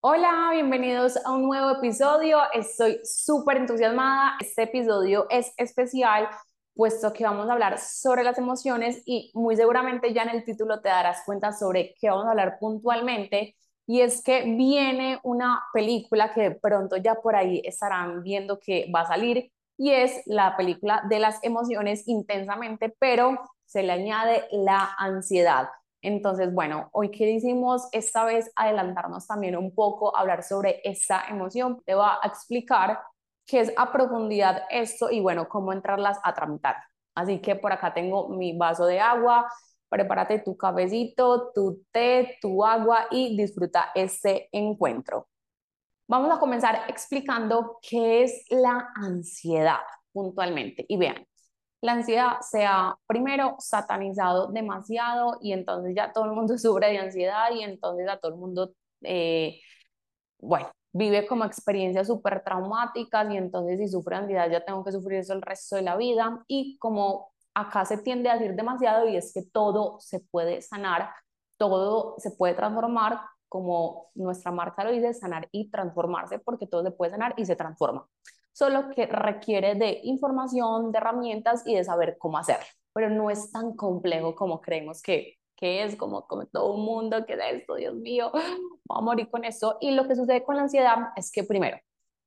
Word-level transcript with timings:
Hola, 0.00 0.50
bienvenidos 0.52 1.16
a 1.24 1.32
un 1.32 1.42
nuevo 1.42 1.70
episodio. 1.72 2.38
Estoy 2.52 3.00
súper 3.04 3.56
entusiasmada. 3.56 4.36
Este 4.40 4.62
episodio 4.62 5.26
es 5.28 5.52
especial 5.56 6.28
puesto 6.74 7.12
que 7.12 7.24
vamos 7.24 7.48
a 7.48 7.52
hablar 7.52 7.78
sobre 7.78 8.22
las 8.22 8.38
emociones 8.38 9.02
y 9.06 9.32
muy 9.34 9.56
seguramente 9.56 10.14
ya 10.14 10.22
en 10.22 10.28
el 10.30 10.44
título 10.44 10.80
te 10.80 10.88
darás 10.88 11.24
cuenta 11.26 11.52
sobre 11.52 11.94
qué 12.00 12.10
vamos 12.10 12.26
a 12.26 12.30
hablar 12.30 12.58
puntualmente. 12.60 13.56
Y 13.86 14.00
es 14.00 14.22
que 14.22 14.42
viene 14.44 15.18
una 15.24 15.64
película 15.72 16.32
que 16.32 16.52
pronto 16.52 16.96
ya 16.96 17.16
por 17.16 17.34
ahí 17.34 17.60
estarán 17.64 18.22
viendo 18.22 18.60
que 18.60 18.90
va 18.94 19.00
a 19.00 19.06
salir 19.08 19.50
y 19.76 19.90
es 19.90 20.22
la 20.26 20.56
película 20.56 21.02
de 21.08 21.18
las 21.18 21.42
emociones 21.42 22.06
intensamente, 22.06 22.94
pero 23.00 23.36
se 23.64 23.82
le 23.82 23.92
añade 23.92 24.44
la 24.52 24.94
ansiedad. 24.98 25.68
Entonces, 26.02 26.52
bueno, 26.52 26.88
hoy 26.92 27.10
que 27.10 27.30
hicimos 27.30 27.88
esta 27.92 28.24
vez 28.24 28.50
adelantarnos 28.54 29.26
también 29.26 29.56
un 29.56 29.74
poco, 29.74 30.16
hablar 30.16 30.42
sobre 30.42 30.80
esta 30.84 31.24
emoción, 31.28 31.82
te 31.84 31.94
va 31.94 32.18
a 32.22 32.28
explicar 32.28 33.00
qué 33.46 33.60
es 33.60 33.72
a 33.76 33.90
profundidad 33.90 34.62
esto 34.70 35.10
y 35.10 35.20
bueno, 35.20 35.48
cómo 35.48 35.72
entrarlas 35.72 36.18
a 36.22 36.34
tramitar. 36.34 36.76
Así 37.14 37.40
que 37.40 37.56
por 37.56 37.72
acá 37.72 37.92
tengo 37.92 38.28
mi 38.28 38.56
vaso 38.56 38.86
de 38.86 39.00
agua, 39.00 39.50
prepárate 39.88 40.40
tu 40.40 40.56
cafecito, 40.56 41.50
tu 41.52 41.84
té, 41.90 42.38
tu 42.40 42.64
agua 42.64 43.06
y 43.10 43.36
disfruta 43.36 43.90
este 43.94 44.48
encuentro. 44.52 45.28
Vamos 46.06 46.34
a 46.34 46.38
comenzar 46.38 46.84
explicando 46.88 47.78
qué 47.82 48.22
es 48.22 48.44
la 48.50 48.90
ansiedad 48.94 49.80
puntualmente. 50.12 50.84
Y 50.88 50.96
vean, 50.96 51.26
la 51.80 51.92
ansiedad 51.92 52.40
se 52.40 52.64
ha 52.66 52.96
primero 53.06 53.56
satanizado 53.58 54.48
demasiado 54.48 55.38
y 55.40 55.52
entonces 55.52 55.94
ya 55.94 56.12
todo 56.12 56.24
el 56.24 56.32
mundo 56.32 56.58
sufre 56.58 56.90
de 56.90 56.98
ansiedad 56.98 57.50
y 57.54 57.62
entonces 57.62 58.06
ya 58.06 58.18
todo 58.18 58.32
el 58.32 58.38
mundo, 58.38 58.72
eh, 59.02 59.60
bueno, 60.40 60.70
vive 60.92 61.26
como 61.26 61.44
experiencias 61.44 62.06
súper 62.06 62.42
traumáticas 62.42 63.30
y 63.32 63.36
entonces 63.36 63.78
si 63.78 63.88
sufre 63.88 64.16
ansiedad 64.16 64.50
ya 64.50 64.64
tengo 64.64 64.84
que 64.84 64.92
sufrir 64.92 65.20
eso 65.20 65.32
el 65.34 65.42
resto 65.42 65.76
de 65.76 65.82
la 65.82 65.96
vida. 65.96 66.44
Y 66.48 66.78
como 66.78 67.32
acá 67.54 67.84
se 67.84 67.98
tiende 67.98 68.30
a 68.30 68.34
decir 68.38 68.54
demasiado 68.56 69.08
y 69.08 69.16
es 69.16 69.32
que 69.32 69.42
todo 69.42 69.98
se 70.00 70.20
puede 70.20 70.62
sanar, 70.62 71.10
todo 71.56 72.16
se 72.18 72.30
puede 72.32 72.54
transformar 72.54 73.20
como 73.48 74.10
nuestra 74.14 74.52
marca 74.52 74.84
lo 74.84 74.92
dice, 74.92 75.14
sanar 75.14 75.48
y 75.52 75.70
transformarse 75.70 76.38
porque 76.38 76.66
todo 76.66 76.82
se 76.82 76.90
puede 76.90 77.12
sanar 77.12 77.34
y 77.36 77.46
se 77.46 77.56
transforma 77.56 78.06
solo 78.58 78.90
que 78.90 79.06
requiere 79.06 79.76
de 79.76 80.00
información, 80.02 80.90
de 80.90 80.98
herramientas 80.98 81.62
y 81.64 81.76
de 81.76 81.84
saber 81.84 82.16
cómo 82.18 82.38
hacerlo. 82.38 82.66
Pero 82.92 83.08
no 83.08 83.30
es 83.30 83.52
tan 83.52 83.76
complejo 83.76 84.34
como 84.34 84.60
creemos 84.60 85.00
que, 85.00 85.36
que 85.54 85.84
es, 85.84 85.94
como, 85.94 86.26
como 86.26 86.44
todo 86.46 86.74
el 86.74 86.82
mundo, 86.82 87.24
que 87.24 87.34
es 87.34 87.40
esto, 87.52 87.76
Dios 87.76 87.94
mío, 87.94 88.32
voy 88.84 88.98
a 88.98 89.00
morir 89.00 89.30
con 89.30 89.44
esto. 89.44 89.78
Y 89.80 89.92
lo 89.92 90.08
que 90.08 90.16
sucede 90.16 90.42
con 90.42 90.56
la 90.56 90.62
ansiedad 90.62 90.96
es 91.14 91.30
que 91.30 91.44
primero, 91.44 91.78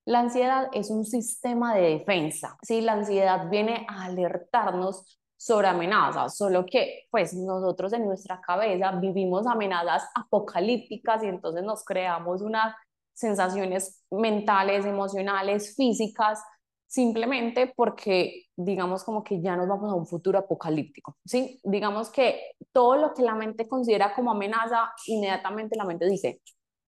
la 0.06 0.22
ansiedad 0.22 0.70
es 0.72 0.90
un 0.90 1.04
sistema 1.04 1.76
de 1.76 1.98
defensa, 1.98 2.58
¿sí? 2.62 2.80
La 2.80 2.94
ansiedad 2.94 3.50
viene 3.50 3.86
a 3.90 4.06
alertarnos 4.06 5.20
sobre 5.36 5.68
amenazas, 5.68 6.38
solo 6.38 6.66
que 6.66 7.08
pues 7.12 7.34
nosotros 7.34 7.92
en 7.92 8.06
nuestra 8.06 8.40
cabeza 8.40 8.92
vivimos 8.92 9.46
amenazas 9.48 10.08
apocalípticas 10.16 11.24
y 11.24 11.28
entonces 11.28 11.64
nos 11.64 11.84
creamos 11.84 12.42
una 12.42 12.78
sensaciones 13.14 14.04
mentales, 14.10 14.86
emocionales, 14.86 15.76
físicas, 15.76 16.42
simplemente 16.88 17.72
porque 17.76 18.48
digamos 18.56 19.04
como 19.04 19.24
que 19.24 19.42
ya 19.42 19.56
nos 19.56 19.68
vamos 19.68 19.92
a 19.92 19.96
un 19.96 20.06
futuro 20.06 20.40
apocalíptico, 20.40 21.18
¿sí? 21.26 21.60
Digamos 21.64 22.10
que 22.10 22.52
todo 22.72 22.98
lo 22.98 23.14
que 23.14 23.22
la 23.22 23.36
mente 23.36 23.68
considera 23.68 24.14
como 24.14 24.32
amenaza, 24.32 24.92
inmediatamente 25.08 25.78
la 25.78 25.86
mente 25.86 26.06
dice, 26.06 26.42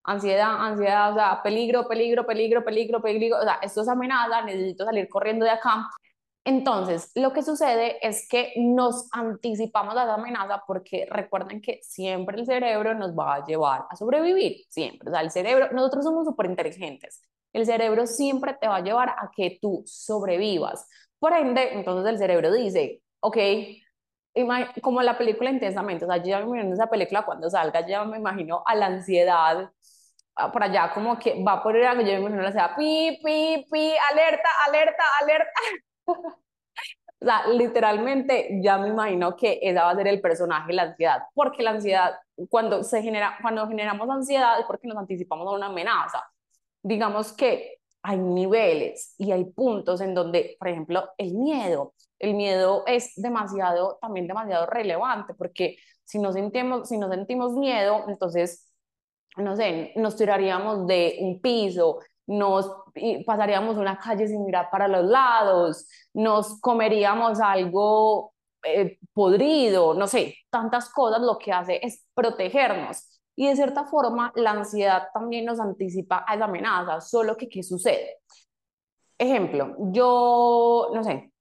ansiedad, 0.03 0.55
ansiedad, 0.59 1.11
o 1.11 1.15
sea, 1.15 1.41
peligro, 1.43 1.87
peligro, 1.87 2.25
peligro, 2.25 2.63
peligro, 2.63 3.01
peligro, 3.01 3.37
o 3.39 3.43
sea, 3.43 3.59
esto 3.61 3.81
es 3.81 3.87
amenaza, 3.87 4.41
necesito 4.43 4.85
salir 4.85 5.07
corriendo 5.07 5.45
de 5.45 5.51
acá. 5.51 5.89
Entonces, 6.45 7.11
lo 7.15 7.31
que 7.31 7.41
sucede 7.41 8.05
es 8.05 8.27
que 8.27 8.51
nos 8.57 9.07
anticipamos 9.13 9.95
a 9.95 10.03
esa 10.03 10.15
amenaza 10.15 10.61
porque 10.67 11.05
recuerden 11.09 11.61
que 11.61 11.79
siempre 11.83 12.37
el 12.39 12.45
cerebro 12.45 12.93
nos 12.95 13.17
va 13.17 13.35
a 13.35 13.45
llevar 13.45 13.85
a 13.89 13.95
sobrevivir, 13.95 14.65
siempre. 14.69 15.09
O 15.09 15.11
sea, 15.13 15.21
el 15.21 15.31
cerebro, 15.31 15.69
nosotros 15.71 16.03
somos 16.03 16.25
súper 16.25 16.47
inteligentes. 16.47 17.21
El 17.53 17.65
cerebro 17.65 18.07
siempre 18.07 18.55
te 18.59 18.67
va 18.67 18.77
a 18.77 18.81
llevar 18.83 19.09
a 19.09 19.31
que 19.35 19.57
tú 19.61 19.83
sobrevivas. 19.85 20.85
Por 21.19 21.33
ende, 21.33 21.73
entonces 21.73 22.11
el 22.11 22.17
cerebro 22.17 22.51
dice, 22.51 23.01
ok, 23.21 23.37
como 24.81 25.01
la 25.01 25.17
película 25.17 25.49
intensamente, 25.51 26.05
o 26.05 26.07
sea, 26.07 26.17
yo 26.17 26.25
ya 26.29 26.39
me 26.39 26.45
imagino 26.45 26.73
esa 26.73 26.89
película 26.89 27.23
cuando 27.25 27.49
salga, 27.49 27.85
ya 27.87 28.03
me 28.05 28.17
imagino 28.17 28.63
a 28.65 28.75
la 28.75 28.87
ansiedad 28.87 29.71
ah, 30.35 30.51
por 30.51 30.63
allá 30.63 30.91
como 30.93 31.19
que 31.19 31.43
va 31.43 31.61
por 31.63 31.75
el 31.75 31.83
yo 31.83 31.89
me 32.05 32.19
imagino 32.19 32.41
la 32.41 32.47
ansiedad, 32.49 32.75
pi, 32.77 33.19
pi, 33.23 33.65
pi, 33.71 33.93
alerta, 34.11 34.49
alerta, 34.67 35.03
alerta. 35.21 35.51
O 37.23 37.25
sea, 37.25 37.47
literalmente 37.47 38.59
ya 38.61 38.77
me 38.77 38.89
imagino 38.89 39.35
que 39.37 39.59
esa 39.61 39.83
va 39.83 39.91
a 39.91 39.95
ser 39.95 40.07
el 40.07 40.19
personaje, 40.19 40.73
la 40.73 40.83
ansiedad, 40.83 41.23
porque 41.33 41.63
la 41.63 41.71
ansiedad, 41.71 42.15
cuando 42.49 42.83
se 42.83 43.01
genera, 43.01 43.37
cuando 43.41 43.65
generamos 43.67 44.09
ansiedad 44.09 44.59
es 44.59 44.65
porque 44.65 44.87
nos 44.89 44.97
anticipamos 44.97 45.47
a 45.47 45.51
una 45.51 45.67
amenaza. 45.67 46.21
Digamos 46.81 47.31
que 47.31 47.79
hay 48.01 48.17
niveles 48.17 49.15
y 49.17 49.31
hay 49.31 49.45
puntos 49.45 50.01
en 50.01 50.13
donde, 50.13 50.57
por 50.59 50.67
ejemplo, 50.67 51.09
el 51.17 51.33
miedo, 51.33 51.93
el 52.19 52.33
miedo 52.33 52.83
es 52.85 53.13
demasiado, 53.15 53.97
también 54.01 54.27
demasiado 54.27 54.65
relevante, 54.65 55.33
porque 55.33 55.77
si 56.03 56.19
no 56.19 56.33
sentimos, 56.33 56.89
si 56.89 56.97
no 56.97 57.09
sentimos 57.09 57.53
miedo, 57.53 58.03
entonces, 58.09 58.69
no 59.37 59.55
sé, 59.55 59.93
nos 59.95 60.17
tiraríamos 60.17 60.85
de 60.87 61.17
un 61.21 61.41
piso, 61.41 61.99
nos 62.27 62.69
pasaríamos 63.25 63.77
una 63.77 63.97
calle 63.97 64.27
sin 64.27 64.45
mirar 64.45 64.69
para 64.71 64.87
los 64.87 65.05
lados, 65.05 65.87
nos 66.13 66.59
comeríamos 66.61 67.39
algo 67.39 68.33
eh, 68.63 68.97
podrido, 69.13 69.93
no 69.93 70.07
sé, 70.07 70.35
tantas 70.49 70.89
cosas, 70.89 71.21
lo 71.21 71.37
que 71.37 71.51
hace 71.51 71.79
es 71.85 72.05
protegernos. 72.13 73.09
Y 73.35 73.47
de 73.47 73.55
cierta 73.55 73.85
forma, 73.85 74.31
la 74.35 74.51
ansiedad 74.51 75.09
también 75.13 75.45
nos 75.45 75.59
anticipa 75.59 76.23
a 76.27 76.35
esa 76.35 76.45
amenaza, 76.45 77.01
solo 77.01 77.35
que 77.35 77.49
¿qué 77.49 77.63
sucede? 77.63 78.19
Ejemplo, 79.17 79.75
yo, 79.91 80.91
no 80.93 81.03
sé, 81.03 81.33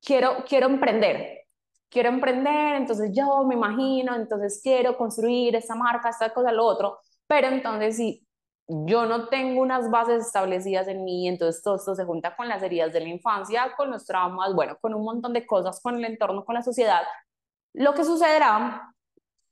quiero, 0.00 0.44
quiero 0.46 0.66
emprender, 0.66 1.46
quiero 1.88 2.10
emprender, 2.10 2.76
entonces 2.76 3.10
yo 3.14 3.44
me 3.44 3.54
imagino, 3.54 4.14
entonces 4.14 4.60
quiero 4.62 4.96
construir 4.96 5.56
esta 5.56 5.74
marca, 5.74 6.10
esta 6.10 6.32
cosa, 6.32 6.52
lo 6.52 6.64
otro, 6.64 6.98
pero 7.26 7.48
entonces 7.48 7.96
si 7.96 8.27
yo 8.68 9.06
no 9.06 9.28
tengo 9.28 9.62
unas 9.62 9.90
bases 9.90 10.26
establecidas 10.26 10.88
en 10.88 11.04
mí, 11.04 11.26
entonces 11.26 11.62
todo 11.62 11.76
esto 11.76 11.94
se 11.94 12.04
junta 12.04 12.36
con 12.36 12.48
las 12.48 12.62
heridas 12.62 12.92
de 12.92 13.00
la 13.00 13.08
infancia, 13.08 13.72
con 13.76 13.90
los 13.90 14.04
traumas, 14.04 14.54
bueno, 14.54 14.76
con 14.80 14.94
un 14.94 15.04
montón 15.04 15.32
de 15.32 15.46
cosas, 15.46 15.80
con 15.80 15.96
el 15.96 16.04
entorno, 16.04 16.44
con 16.44 16.54
la 16.54 16.62
sociedad. 16.62 17.02
Lo 17.72 17.94
que 17.94 18.04
sucederá 18.04 18.92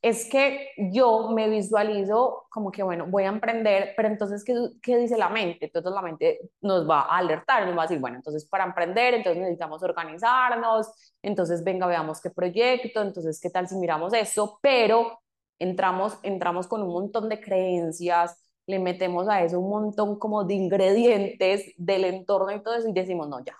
es 0.02 0.28
que 0.30 0.70
yo 0.92 1.30
me 1.30 1.48
visualizo 1.48 2.46
como 2.50 2.70
que, 2.70 2.82
bueno, 2.82 3.06
voy 3.08 3.24
a 3.24 3.28
emprender, 3.28 3.94
pero 3.96 4.08
entonces, 4.08 4.44
¿qué, 4.44 4.54
qué 4.82 4.98
dice 4.98 5.16
la 5.18 5.28
mente? 5.30 5.66
Entonces 5.66 5.92
la 5.92 6.02
mente 6.02 6.40
nos 6.60 6.88
va 6.88 7.02
a 7.02 7.18
alertar, 7.18 7.66
nos 7.66 7.76
va 7.76 7.82
a 7.82 7.86
decir, 7.86 7.98
bueno, 8.00 8.16
entonces 8.16 8.46
para 8.48 8.64
emprender, 8.64 9.14
entonces 9.14 9.40
necesitamos 9.40 9.82
organizarnos, 9.82 10.88
entonces 11.22 11.64
venga, 11.64 11.86
veamos 11.86 12.20
qué 12.20 12.30
proyecto, 12.30 13.02
entonces, 13.02 13.40
¿qué 13.40 13.50
tal 13.50 13.66
si 13.68 13.76
miramos 13.76 14.12
eso? 14.12 14.58
Pero 14.62 15.20
entramos, 15.58 16.18
entramos 16.22 16.68
con 16.68 16.82
un 16.82 16.92
montón 16.92 17.28
de 17.28 17.40
creencias, 17.40 18.45
le 18.66 18.78
metemos 18.78 19.28
a 19.28 19.42
eso 19.42 19.60
un 19.60 19.70
montón 19.70 20.18
como 20.18 20.44
de 20.44 20.54
ingredientes 20.54 21.72
del 21.76 22.04
entorno 22.04 22.52
y 22.52 22.62
todo 22.62 22.74
eso 22.74 22.88
y 22.88 22.92
decimos, 22.92 23.28
no, 23.28 23.44
ya. 23.44 23.56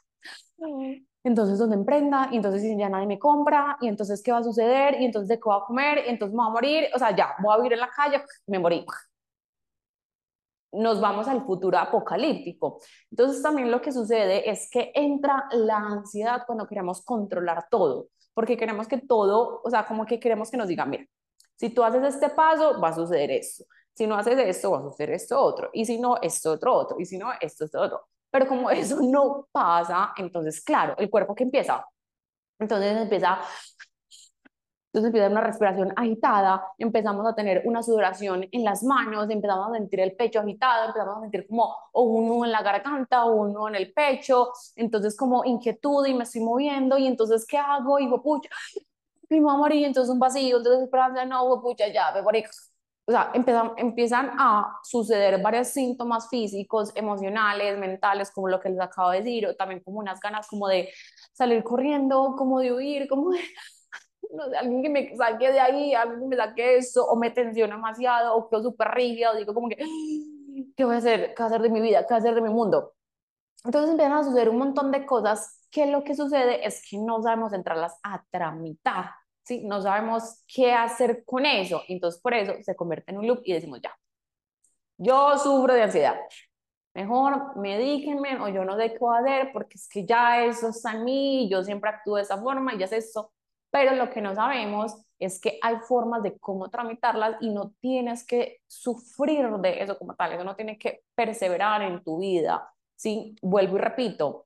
Entonces, 1.27 1.59
¿dónde 1.59 1.75
emprenda? 1.75 2.29
Y 2.31 2.37
entonces, 2.37 2.63
ya 2.79 2.89
nadie 2.89 3.07
me 3.07 3.19
compra, 3.19 3.77
y 3.81 3.89
entonces, 3.89 4.23
¿qué 4.23 4.31
va 4.31 4.39
a 4.39 4.45
suceder? 4.45 5.01
Y 5.01 5.07
entonces, 5.07 5.29
¿de 5.29 5.37
qué 5.37 5.43
voy 5.45 5.59
a 5.61 5.67
comer? 5.67 6.05
Y 6.07 6.11
entonces, 6.11 6.33
me 6.33 6.43
voy 6.43 6.51
a 6.51 6.53
morir. 6.53 6.89
O 6.95 6.99
sea, 6.99 7.15
ya, 7.17 7.35
voy 7.43 7.53
a 7.53 7.57
vivir 7.57 7.73
en 7.73 7.81
la 7.81 7.91
calle, 7.91 8.23
me 8.47 8.61
morí. 8.61 8.87
Nos 10.73 11.01
vamos 11.01 11.27
al 11.27 11.45
futuro 11.45 11.79
apocalíptico. 11.79 12.81
Entonces, 13.11 13.43
también 13.43 13.73
lo 13.73 13.81
que 13.81 13.91
sucede 13.91 14.49
es 14.49 14.69
que 14.71 14.93
entra 14.95 15.49
la 15.53 15.79
ansiedad 15.79 16.43
cuando 16.47 16.67
queremos 16.67 17.05
controlar 17.05 17.67
todo, 17.71 18.09
porque 18.33 18.57
queremos 18.57 18.87
que 18.87 18.99
todo, 18.99 19.63
o 19.65 19.71
sea, 19.71 19.85
como 19.85 20.07
que 20.07 20.21
queremos 20.21 20.49
que 20.51 20.57
nos 20.57 20.69
digan, 20.69 20.91
mira, 20.91 21.07
si 21.57 21.71
tú 21.71 21.83
haces 21.83 22.15
este 22.15 22.29
paso, 22.29 22.81
va 22.81 22.89
a 22.91 22.95
suceder 22.95 23.31
esto. 23.33 23.65
Si 23.97 24.07
no 24.07 24.17
haces 24.17 24.39
esto, 24.39 24.73
va 24.73 24.79
a 24.79 24.83
suceder 24.83 25.11
esto 25.13 25.41
otro. 25.41 25.71
Y 25.73 25.85
si 25.87 25.99
no, 25.99 26.19
esto 26.21 26.53
otro 26.53 26.75
otro. 26.75 26.97
Y 27.01 27.07
si 27.07 27.19
no, 27.19 27.31
esto 27.41 27.65
esto 27.65 27.81
otro. 27.81 28.09
Pero 28.31 28.47
como 28.47 28.71
eso 28.73 28.99
no 29.03 29.49
pasa, 29.51 30.13
entonces, 30.17 30.63
claro, 30.63 30.95
el 30.99 31.11
cuerpo 31.11 31.35
que 31.35 31.45
empieza. 31.45 31.85
Entonces 32.59 32.97
empieza 32.97 33.41
entonces 34.97 35.09
empieza 35.09 35.29
una 35.31 35.43
respiración 35.43 35.93
agitada, 35.95 36.73
empezamos 36.79 37.27
a 37.27 37.35
tener 37.35 37.61
una 37.67 37.83
sudoración 37.83 38.49
en 38.51 38.65
las 38.65 38.83
manos, 38.83 39.29
empezamos 39.29 39.69
a 39.69 39.75
sentir 39.75 40.01
el 40.01 40.17
pecho 40.17 40.41
agitado, 40.41 40.87
empezamos 40.87 41.19
a 41.19 41.21
sentir 41.21 41.47
como 41.47 41.77
o 41.93 42.03
uno 42.05 42.47
en 42.47 42.51
la 42.51 42.63
garganta 42.63 43.27
o 43.27 43.35
uno 43.35 43.69
en 43.69 43.75
el 43.75 43.93
pecho, 43.93 44.53
entonces 44.75 45.15
como 45.15 45.45
inquietud 45.45 46.07
y 46.07 46.15
me 46.15 46.23
estoy 46.25 46.41
moviendo 46.41 46.97
y 46.97 47.07
entonces 47.07 47.45
¿qué 47.47 47.59
hago? 47.59 47.99
Y 47.99 48.05
digo, 48.05 48.23
pucha, 48.23 48.49
me 49.29 49.39
voy 49.39 49.55
a 49.55 49.59
morir, 49.59 49.85
entonces 49.85 50.11
un 50.11 50.19
vacío, 50.19 50.57
entonces 50.57 50.85
esperanza, 50.85 51.27
no, 51.27 51.61
pucha, 51.61 51.89
ya, 51.89 52.13
me 52.15 52.23
morí 52.23 52.43
o 53.09 53.13
sea, 53.13 53.31
empiezan, 53.35 53.73
empiezan 53.77 54.31
a 54.37 54.81
suceder 54.83 55.41
varios 55.41 55.69
síntomas 55.69 56.29
físicos, 56.29 56.91
emocionales, 56.97 57.79
mentales, 57.79 58.33
como 58.33 58.49
lo 58.49 58.59
que 58.59 58.69
les 58.69 58.81
acabo 58.81 59.11
de 59.11 59.19
decir, 59.19 59.47
o 59.47 59.55
también 59.55 59.81
como 59.81 60.01
unas 60.01 60.19
ganas 60.21 60.49
como 60.49 60.67
de 60.67 60.89
salir 61.33 61.63
corriendo, 61.63 62.35
como 62.37 62.59
de 62.59 62.73
huir, 62.73 63.09
como 63.09 63.31
de, 63.31 63.39
no 64.33 64.51
sé, 64.51 64.57
alguien 64.57 64.83
que 64.83 64.89
me 64.89 65.17
saque 65.17 65.53
de 65.53 65.61
ahí, 65.61 65.95
alguien 65.95 66.21
que 66.21 66.27
me 66.27 66.37
saque 66.37 66.79
eso, 66.79 67.07
o 67.07 67.17
me 67.17 67.31
tensiona 67.31 67.77
demasiado, 67.77 68.35
o 68.35 68.49
quedo 68.49 68.65
súper 68.65 68.89
rígida, 68.89 69.31
o 69.31 69.37
digo 69.37 69.55
como 69.55 69.69
que, 69.69 69.77
¿qué 70.77 70.85
voy 70.85 70.97
a 70.97 70.99
hacer? 70.99 71.33
¿Qué 71.35 71.43
voy 71.43 71.45
a 71.45 71.47
hacer 71.47 71.63
de 71.63 71.71
mi 71.71 71.81
vida? 71.81 72.01
¿Qué 72.01 72.07
voy 72.09 72.17
a 72.17 72.19
hacer 72.19 72.35
de 72.35 72.41
mi 72.41 72.51
mundo? 72.51 72.95
Entonces 73.65 73.91
empiezan 73.91 74.15
a 74.15 74.25
suceder 74.25 74.49
un 74.49 74.59
montón 74.59 74.91
de 74.91 75.07
cosas 75.07 75.61
que 75.71 75.87
lo 75.87 76.03
que 76.03 76.15
sucede 76.15 76.67
es 76.67 76.83
que 76.89 76.99
no 76.99 77.23
sabemos 77.23 77.53
entrarlas 77.53 77.99
a 78.03 78.25
tramitar. 78.31 79.11
¿Sí? 79.47 79.63
No 79.65 79.81
sabemos 79.83 80.43
qué 80.53 80.73
hacer 80.73 81.25
con 81.25 81.47
eso. 81.47 81.83
Entonces, 81.89 82.21
por 82.21 82.35
eso 82.35 82.55
se 82.63 82.77
convierte 82.77 83.13
en 83.13 83.19
un 83.19 83.27
loop 83.27 83.43
y 83.45 83.53
decimos, 83.55 83.81
ya, 83.83 83.97
yo 84.99 85.39
sufro 85.39 85.75
de 85.75 85.83
ansiedad. 85.83 86.17
Mejor 86.95 87.57
medíquenme 87.59 88.41
o 88.41 88.49
yo 88.49 88.65
no 88.65 88.77
sé 88.77 88.95
qué 88.95 88.99
hacer 89.19 89.51
porque 89.53 89.77
es 89.77 89.89
que 89.89 90.07
ya 90.07 90.45
eso 90.45 90.71
está 90.71 90.93
en 90.93 91.05
mí, 91.05 91.49
yo 91.51 91.63
siempre 91.63 91.91
actúo 91.91 92.17
de 92.17 92.23
esa 92.23 92.39
forma 92.39 92.75
y 92.75 92.79
ya 92.79 92.87
es 92.87 92.93
eso. 92.93 93.33
Pero 93.71 93.95
lo 93.95 94.11
que 94.11 94.23
no 94.23 94.35
sabemos 94.35 94.97
es 95.19 95.41
que 95.41 95.59
hay 95.63 95.77
formas 95.87 96.23
de 96.23 96.39
cómo 96.39 96.71
tramitarlas 96.71 97.37
y 97.41 97.51
no 97.51 97.73
tienes 97.81 98.25
que 98.27 98.61
sufrir 98.67 99.49
de 99.59 99.83
eso 99.83 99.99
como 99.99 100.15
tal, 100.15 100.33
eso 100.33 100.45
no 100.45 100.57
tiene 100.57 100.79
que 100.79 101.03
perseverar 101.15 101.83
en 101.83 102.03
tu 102.03 102.19
vida. 102.19 102.71
¿sí? 102.97 103.37
Vuelvo 103.43 103.77
y 103.77 103.81
repito, 103.81 104.46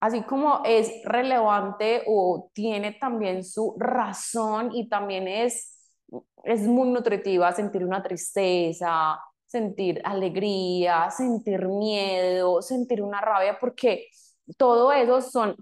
así 0.00 0.22
como 0.22 0.62
es 0.64 0.92
relevante 1.04 2.02
o 2.06 2.50
tiene 2.52 2.92
también 2.92 3.44
su 3.44 3.74
razón 3.78 4.70
y 4.72 4.88
también 4.88 5.28
es, 5.28 5.90
es 6.44 6.62
muy 6.62 6.88
nutritiva 6.90 7.52
sentir 7.52 7.84
una 7.84 8.02
tristeza, 8.02 9.18
sentir 9.46 10.00
alegría, 10.04 11.10
sentir 11.10 11.66
miedo, 11.66 12.62
sentir 12.62 13.02
una 13.02 13.20
rabia, 13.20 13.58
porque 13.58 14.08
todo 14.56 14.92
eso 14.92 15.20
son 15.20 15.56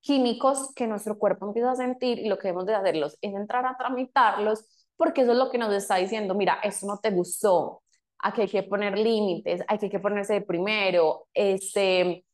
químicos 0.00 0.72
que 0.74 0.86
nuestro 0.86 1.18
cuerpo 1.18 1.46
empieza 1.46 1.72
a 1.72 1.76
sentir 1.76 2.18
y 2.18 2.28
lo 2.28 2.38
que 2.38 2.48
debemos 2.48 2.66
de 2.66 2.74
hacerlos 2.74 3.16
es 3.20 3.34
entrar 3.34 3.64
a 3.66 3.76
tramitarlos 3.76 4.66
porque 4.96 5.22
eso 5.22 5.32
es 5.32 5.38
lo 5.38 5.50
que 5.50 5.58
nos 5.58 5.72
está 5.72 5.96
diciendo, 5.96 6.34
mira, 6.34 6.58
eso 6.62 6.86
no 6.86 6.98
te 6.98 7.10
gustó, 7.10 7.82
aquí 8.18 8.42
hay 8.42 8.48
que 8.48 8.62
poner 8.62 8.98
límites, 8.98 9.62
hay 9.68 9.78
que 9.78 10.00
ponerse 10.00 10.34
de 10.34 10.40
primero, 10.42 11.26
este, 11.34 12.24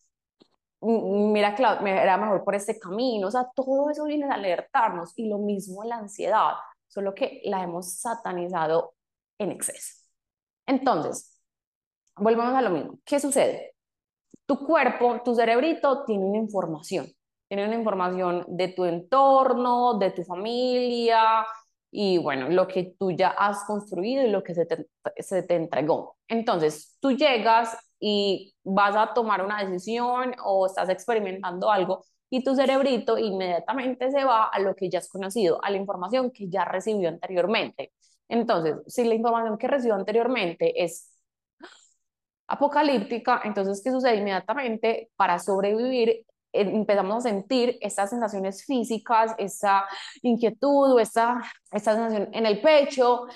mira, 0.80 1.54
Claudia, 1.54 2.02
era 2.02 2.16
mejor 2.16 2.44
por 2.44 2.54
este 2.54 2.78
camino, 2.78 3.28
o 3.28 3.30
sea, 3.30 3.48
todo 3.54 3.90
eso 3.90 4.04
viene 4.04 4.26
a 4.26 4.34
alertarnos 4.34 5.12
y 5.16 5.28
lo 5.28 5.38
mismo 5.38 5.84
la 5.84 5.96
ansiedad, 5.96 6.52
solo 6.86 7.14
que 7.14 7.40
la 7.44 7.62
hemos 7.62 7.92
satanizado 7.94 8.94
en 9.38 9.52
exceso. 9.52 10.04
Entonces, 10.66 11.40
volvemos 12.16 12.54
a 12.54 12.62
lo 12.62 12.70
mismo. 12.70 12.98
¿Qué 13.04 13.20
sucede? 13.20 13.74
Tu 14.46 14.58
cuerpo, 14.66 15.20
tu 15.24 15.34
cerebrito 15.34 16.04
tiene 16.04 16.24
una 16.24 16.38
información, 16.38 17.06
tiene 17.48 17.66
una 17.66 17.76
información 17.76 18.44
de 18.48 18.68
tu 18.68 18.84
entorno, 18.84 19.98
de 19.98 20.10
tu 20.12 20.24
familia 20.24 21.46
y 21.90 22.18
bueno, 22.18 22.48
lo 22.48 22.68
que 22.68 22.94
tú 22.98 23.10
ya 23.12 23.28
has 23.30 23.64
construido 23.64 24.24
y 24.24 24.30
lo 24.30 24.42
que 24.42 24.54
se 24.54 24.66
te, 24.66 24.86
se 25.18 25.42
te 25.42 25.56
entregó. 25.56 26.18
Entonces, 26.28 26.96
tú 27.00 27.12
llegas 27.12 27.76
y 28.00 28.54
vas 28.64 28.96
a 28.96 29.12
tomar 29.14 29.44
una 29.44 29.64
decisión 29.64 30.34
o 30.44 30.66
estás 30.66 30.88
experimentando 30.88 31.70
algo 31.70 32.04
y 32.30 32.44
tu 32.44 32.54
cerebrito 32.54 33.18
inmediatamente 33.18 34.10
se 34.10 34.24
va 34.24 34.44
a 34.48 34.58
lo 34.60 34.74
que 34.74 34.90
ya 34.90 34.98
has 34.98 35.08
conocido, 35.08 35.62
a 35.64 35.70
la 35.70 35.78
información 35.78 36.30
que 36.30 36.48
ya 36.48 36.64
recibió 36.64 37.08
anteriormente. 37.08 37.92
Entonces, 38.28 38.76
si 38.86 39.04
la 39.04 39.14
información 39.14 39.56
que 39.58 39.68
recibió 39.68 39.94
anteriormente 39.94 40.82
es 40.84 41.10
apocalíptica, 42.46 43.42
entonces, 43.44 43.82
¿qué 43.82 43.90
sucede 43.90 44.16
inmediatamente? 44.16 45.10
Para 45.16 45.38
sobrevivir, 45.38 46.10
eh, 46.10 46.26
empezamos 46.52 47.16
a 47.16 47.28
sentir 47.28 47.78
estas 47.80 48.10
sensaciones 48.10 48.64
físicas, 48.64 49.34
esa 49.38 49.84
inquietud 50.22 50.92
o 50.94 51.00
esa, 51.00 51.40
esa 51.72 51.94
sensación 51.94 52.28
en 52.32 52.46
el 52.46 52.60
pecho. 52.60 53.26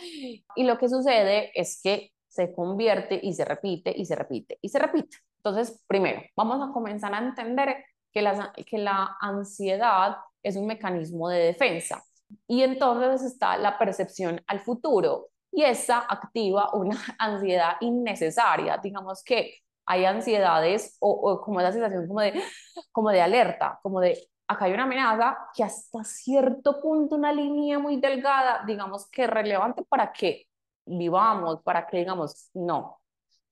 Y 0.57 0.65
lo 0.65 0.79
que 0.79 0.89
sucede 0.89 1.51
es 1.55 1.81
que 1.83 2.12
se 2.33 2.55
convierte 2.55 3.21
y 3.23 3.35
se 3.35 3.45
repite 3.45 3.93
y 3.95 4.07
se 4.07 4.15
repite 4.15 4.59
y 4.63 4.71
se 4.71 4.79
repite. 4.79 5.19
Entonces, 5.37 5.83
primero, 5.87 6.23
vamos 6.35 6.67
a 6.67 6.73
comenzar 6.73 7.13
a 7.13 7.19
entender 7.19 7.85
que 8.11 8.23
la, 8.23 8.53
que 8.67 8.79
la 8.79 9.17
ansiedad 9.21 10.17
es 10.43 10.57
un 10.57 10.67
mecanismo 10.67 11.29
de 11.29 11.41
defensa 11.41 12.03
y 12.47 12.63
entonces 12.63 13.23
está 13.23 13.59
la 13.59 13.79
percepción 13.79 14.41
al 14.47 14.61
futuro 14.61 15.29
y 15.51 15.63
esa 15.63 15.99
activa 15.99 16.71
una 16.73 16.97
ansiedad 17.19 17.77
innecesaria. 17.81 18.79
Digamos 18.79 19.23
que 19.23 19.59
hay 19.85 20.07
ansiedades 20.07 20.97
o, 21.01 21.43
como 21.43 21.61
esa 21.61 21.73
sensación 21.73 22.07
como 22.09 22.23
de, 22.23 22.43
como 22.93 23.11
de 23.11 23.21
alerta, 23.21 23.79
como 23.83 24.01
de 24.01 24.27
acá 24.49 24.65
hay 24.65 24.73
una 24.73 24.85
amenaza 24.85 25.37
que 25.55 25.65
hasta 25.65 26.03
cierto 26.05 26.81
punto 26.81 27.17
una 27.17 27.33
línea 27.33 27.79
muy 27.79 28.01
delgada, 28.01 28.63
digamos 28.67 29.11
que 29.11 29.27
relevante 29.27 29.83
para 29.83 30.13
que 30.13 30.47
vivamos, 30.99 31.63
para 31.63 31.87
que 31.87 31.99
digamos, 31.99 32.51
no, 32.55 32.99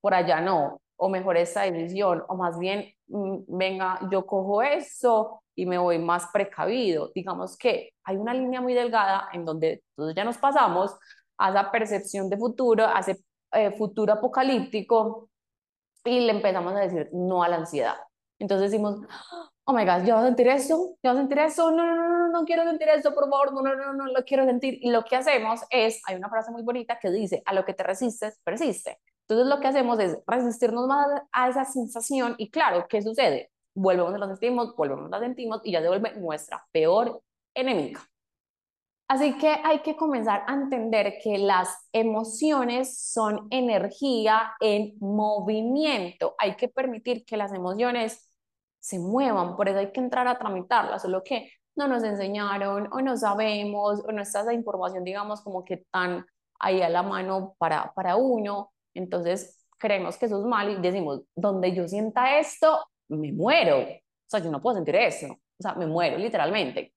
por 0.00 0.14
allá 0.14 0.40
no, 0.40 0.80
o 0.96 1.08
mejor 1.08 1.36
esa 1.36 1.62
decisión, 1.62 2.22
o 2.28 2.36
más 2.36 2.58
bien, 2.58 2.92
mm, 3.08 3.38
venga, 3.48 4.00
yo 4.10 4.26
cojo 4.26 4.62
eso 4.62 5.42
y 5.54 5.66
me 5.66 5.78
voy 5.78 5.98
más 5.98 6.26
precavido. 6.32 7.10
Digamos 7.14 7.56
que 7.56 7.90
hay 8.04 8.16
una 8.16 8.34
línea 8.34 8.60
muy 8.60 8.74
delgada 8.74 9.28
en 9.32 9.44
donde 9.44 9.82
todos 9.96 10.14
ya 10.14 10.24
nos 10.24 10.38
pasamos 10.38 10.96
a 11.38 11.50
esa 11.50 11.70
percepción 11.70 12.28
de 12.28 12.36
futuro, 12.36 12.86
a 12.86 13.00
ese 13.00 13.16
eh, 13.52 13.72
futuro 13.72 14.12
apocalíptico 14.12 15.30
y 16.04 16.20
le 16.20 16.32
empezamos 16.32 16.74
a 16.74 16.80
decir 16.80 17.08
no 17.12 17.42
a 17.42 17.48
la 17.48 17.56
ansiedad. 17.56 17.96
Entonces 18.38 18.70
decimos, 18.70 19.00
oh 19.70 19.72
my 19.72 19.84
God, 19.84 20.04
¿yo 20.04 20.16
voy 20.16 20.24
a 20.24 20.26
sentir 20.26 20.48
eso? 20.48 20.96
¿Yo 21.02 21.10
voy 21.10 21.12
a 21.12 21.20
sentir 21.20 21.38
eso? 21.38 21.70
No, 21.70 21.86
no, 21.86 21.94
no, 21.94 22.18
no, 22.18 22.28
no 22.28 22.44
quiero 22.44 22.64
sentir 22.64 22.88
eso, 22.88 23.14
por 23.14 23.30
favor, 23.30 23.52
no, 23.52 23.62
no, 23.62 23.76
no, 23.76 23.92
no, 23.92 24.06
lo 24.06 24.24
quiero 24.24 24.44
sentir. 24.44 24.78
Y 24.82 24.90
lo 24.90 25.04
que 25.04 25.16
hacemos 25.16 25.60
es, 25.70 26.02
hay 26.06 26.16
una 26.16 26.28
frase 26.28 26.50
muy 26.50 26.62
bonita 26.62 26.98
que 26.98 27.10
dice, 27.10 27.42
a 27.46 27.54
lo 27.54 27.64
que 27.64 27.74
te 27.74 27.84
resistes, 27.84 28.40
persiste. 28.42 28.98
Entonces 29.28 29.46
lo 29.46 29.60
que 29.60 29.68
hacemos 29.68 30.00
es 30.00 30.18
resistirnos 30.26 30.88
más 30.88 31.06
a 31.30 31.48
esa 31.48 31.64
sensación 31.64 32.34
y 32.36 32.50
claro, 32.50 32.86
¿qué 32.88 33.00
sucede? 33.00 33.52
Volvemos 33.74 34.12
a 34.12 34.18
la 34.18 34.26
sentimos, 34.26 34.74
volvemos 34.74 35.06
a 35.06 35.18
la 35.18 35.20
sentimos 35.20 35.60
y 35.62 35.70
ya 35.70 35.80
se 35.80 35.88
vuelve 35.88 36.14
nuestra 36.16 36.66
peor 36.72 37.22
enemiga. 37.54 38.00
Así 39.06 39.36
que 39.38 39.48
hay 39.64 39.80
que 39.80 39.96
comenzar 39.96 40.44
a 40.46 40.54
entender 40.54 41.14
que 41.22 41.38
las 41.38 41.68
emociones 41.92 42.96
son 42.96 43.46
energía 43.50 44.52
en 44.60 44.94
movimiento. 45.00 46.34
Hay 46.38 46.56
que 46.56 46.68
permitir 46.68 47.24
que 47.24 47.36
las 47.36 47.52
emociones 47.52 48.29
se 48.80 48.98
muevan, 48.98 49.56
por 49.56 49.68
eso 49.68 49.78
hay 49.78 49.92
que 49.92 50.00
entrar 50.00 50.26
a 50.28 50.38
tramitarlas, 50.38 51.02
solo 51.02 51.22
que 51.22 51.52
no 51.76 51.88
nos 51.88 52.02
enseñaron 52.02 52.88
o 52.92 53.00
no 53.00 53.16
sabemos 53.16 54.02
o 54.06 54.12
no 54.12 54.22
está 54.22 54.40
esa 54.40 54.52
información, 54.52 55.04
digamos, 55.04 55.42
como 55.42 55.64
que 55.64 55.84
tan 55.90 56.26
ahí 56.58 56.82
a 56.82 56.88
la 56.88 57.02
mano 57.02 57.54
para, 57.58 57.92
para 57.94 58.16
uno, 58.16 58.72
entonces 58.94 59.64
creemos 59.78 60.18
que 60.18 60.26
eso 60.26 60.40
es 60.40 60.46
mal 60.46 60.70
y 60.70 60.76
decimos, 60.76 61.22
donde 61.34 61.74
yo 61.74 61.88
sienta 61.88 62.38
esto, 62.38 62.84
me 63.08 63.32
muero, 63.32 63.78
o 63.80 63.86
sea, 64.26 64.40
yo 64.40 64.50
no 64.50 64.60
puedo 64.60 64.76
sentir 64.76 64.96
eso, 64.96 65.26
o 65.28 65.62
sea, 65.62 65.74
me 65.74 65.86
muero 65.86 66.16
literalmente. 66.18 66.94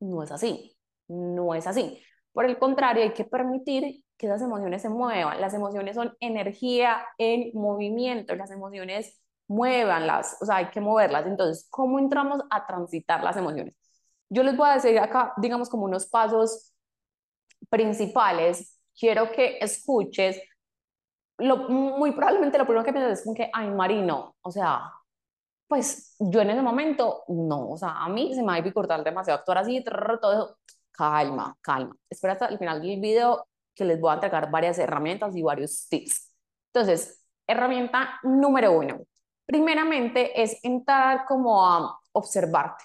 No 0.00 0.22
es 0.22 0.30
así, 0.32 0.76
no 1.08 1.54
es 1.54 1.66
así. 1.66 2.02
Por 2.32 2.44
el 2.44 2.58
contrario, 2.58 3.02
hay 3.02 3.12
que 3.12 3.24
permitir 3.24 4.04
que 4.16 4.26
esas 4.26 4.42
emociones 4.42 4.82
se 4.82 4.88
muevan. 4.88 5.40
Las 5.40 5.54
emociones 5.54 5.96
son 5.96 6.14
energía 6.20 7.06
en 7.18 7.50
movimiento, 7.54 8.34
las 8.34 8.50
emociones 8.50 9.20
muévanlas, 9.48 10.36
o 10.40 10.46
sea, 10.46 10.56
hay 10.56 10.70
que 10.70 10.80
moverlas. 10.80 11.26
Entonces, 11.26 11.66
¿cómo 11.70 11.98
entramos 11.98 12.42
a 12.50 12.66
transitar 12.66 13.22
las 13.22 13.36
emociones? 13.36 13.74
Yo 14.28 14.42
les 14.42 14.56
voy 14.56 14.68
a 14.68 14.74
decir 14.74 14.98
acá, 14.98 15.34
digamos, 15.36 15.68
como 15.68 15.84
unos 15.84 16.06
pasos 16.06 16.72
principales. 17.68 18.80
Quiero 18.98 19.30
que 19.32 19.58
escuches. 19.60 20.40
Lo, 21.38 21.68
muy 21.68 22.12
probablemente 22.12 22.58
lo 22.58 22.64
primero 22.64 22.84
que 22.84 22.92
piensas 22.92 23.18
es 23.18 23.24
como 23.24 23.36
que, 23.36 23.50
ay, 23.52 23.70
Marino, 23.70 24.36
o 24.40 24.50
sea, 24.50 24.90
pues 25.68 26.16
yo 26.18 26.40
en 26.40 26.50
ese 26.50 26.62
momento, 26.62 27.24
no, 27.28 27.70
o 27.70 27.76
sea, 27.76 28.02
a 28.04 28.08
mí 28.08 28.34
se 28.34 28.40
me 28.40 28.48
va 28.48 28.54
a 28.54 28.56
dificultar 28.56 29.02
demasiado 29.04 29.40
actuar 29.40 29.58
así, 29.58 29.82
todo 29.84 30.32
eso. 30.32 30.58
Calma, 30.92 31.56
calma. 31.60 31.94
Espera 32.08 32.34
hasta 32.34 32.46
el 32.46 32.58
final 32.58 32.80
del 32.80 33.00
video 33.00 33.46
que 33.74 33.84
les 33.84 34.00
voy 34.00 34.10
a 34.10 34.14
entregar 34.14 34.50
varias 34.50 34.78
herramientas 34.78 35.36
y 35.36 35.42
varios 35.42 35.88
tips. 35.88 36.32
Entonces, 36.72 37.22
herramienta 37.46 38.18
número 38.22 38.72
uno, 38.72 39.00
Primeramente 39.46 40.42
es 40.42 40.58
entrar 40.64 41.24
como 41.26 41.64
a 41.64 41.98
observarte. 42.12 42.84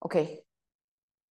Ok, 0.00 0.16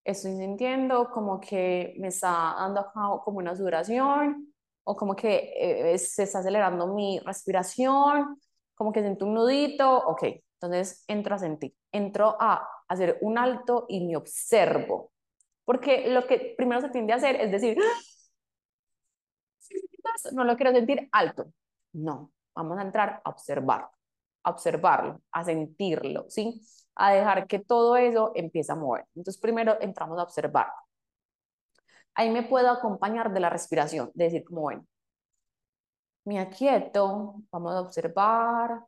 estoy 0.04 0.38
sintiendo 0.38 1.10
como 1.12 1.40
que 1.40 1.96
me 2.00 2.08
está 2.08 2.56
dando 2.58 2.86
como 3.24 3.40
una 3.40 3.56
sudoración 3.56 4.54
o 4.84 4.96
como 4.96 5.16
que 5.16 5.54
eh, 5.94 5.98
se 5.98 6.24
está 6.24 6.40
acelerando 6.40 6.88
mi 6.94 7.20
respiración, 7.20 8.40
como 8.76 8.92
que 8.94 9.02
siento 9.02 9.26
un 9.26 9.34
nudito. 9.34 9.98
Ok, 10.08 10.24
entonces 10.54 11.04
entro 11.08 11.36
a 11.36 11.40
sentir, 11.40 11.76
entro 11.92 12.38
a 12.40 12.68
hacer 12.88 13.18
un 13.22 13.38
alto 13.38 13.86
y 13.90 14.06
me 14.06 14.16
observo. 14.16 15.12
Porque 15.66 16.10
lo 16.10 16.26
que 16.26 16.54
primero 16.58 16.80
se 16.82 16.90
tiende 16.90 17.12
a 17.14 17.18
hacer 17.18 17.36
es 17.36 17.52
decir, 17.52 17.78
no 20.34 20.44
lo 20.44 20.56
quiero 20.56 20.72
sentir, 20.72 21.10
alto. 21.12 21.52
No, 21.94 22.32
vamos 22.58 22.80
a 22.80 22.82
entrar 22.82 23.22
a 23.24 23.30
observar, 23.30 23.90
a 24.44 24.50
observarlo, 24.50 25.22
a 25.32 25.44
sentirlo, 25.44 26.26
¿sí? 26.28 26.62
A 26.96 27.14
dejar 27.14 27.48
que 27.48 27.60
todo 27.60 27.96
eso 27.96 28.32
empiece 28.36 28.72
a 28.72 28.76
mover. 28.76 29.06
Entonces, 29.16 29.40
primero 29.40 29.78
entramos 29.80 30.18
a 30.20 30.24
observar. 30.24 30.68
Ahí 32.16 32.32
me 32.32 32.44
puedo 32.44 32.72
acompañar 32.72 33.32
de 33.32 33.40
la 33.40 33.50
respiración, 33.50 34.12
de 34.16 34.24
decir 34.26 34.44
como, 34.44 34.62
bueno, 34.62 34.86
me 36.26 36.40
aquieto, 36.40 37.36
vamos 37.52 37.74
a 37.74 37.82
observar, 37.82 38.84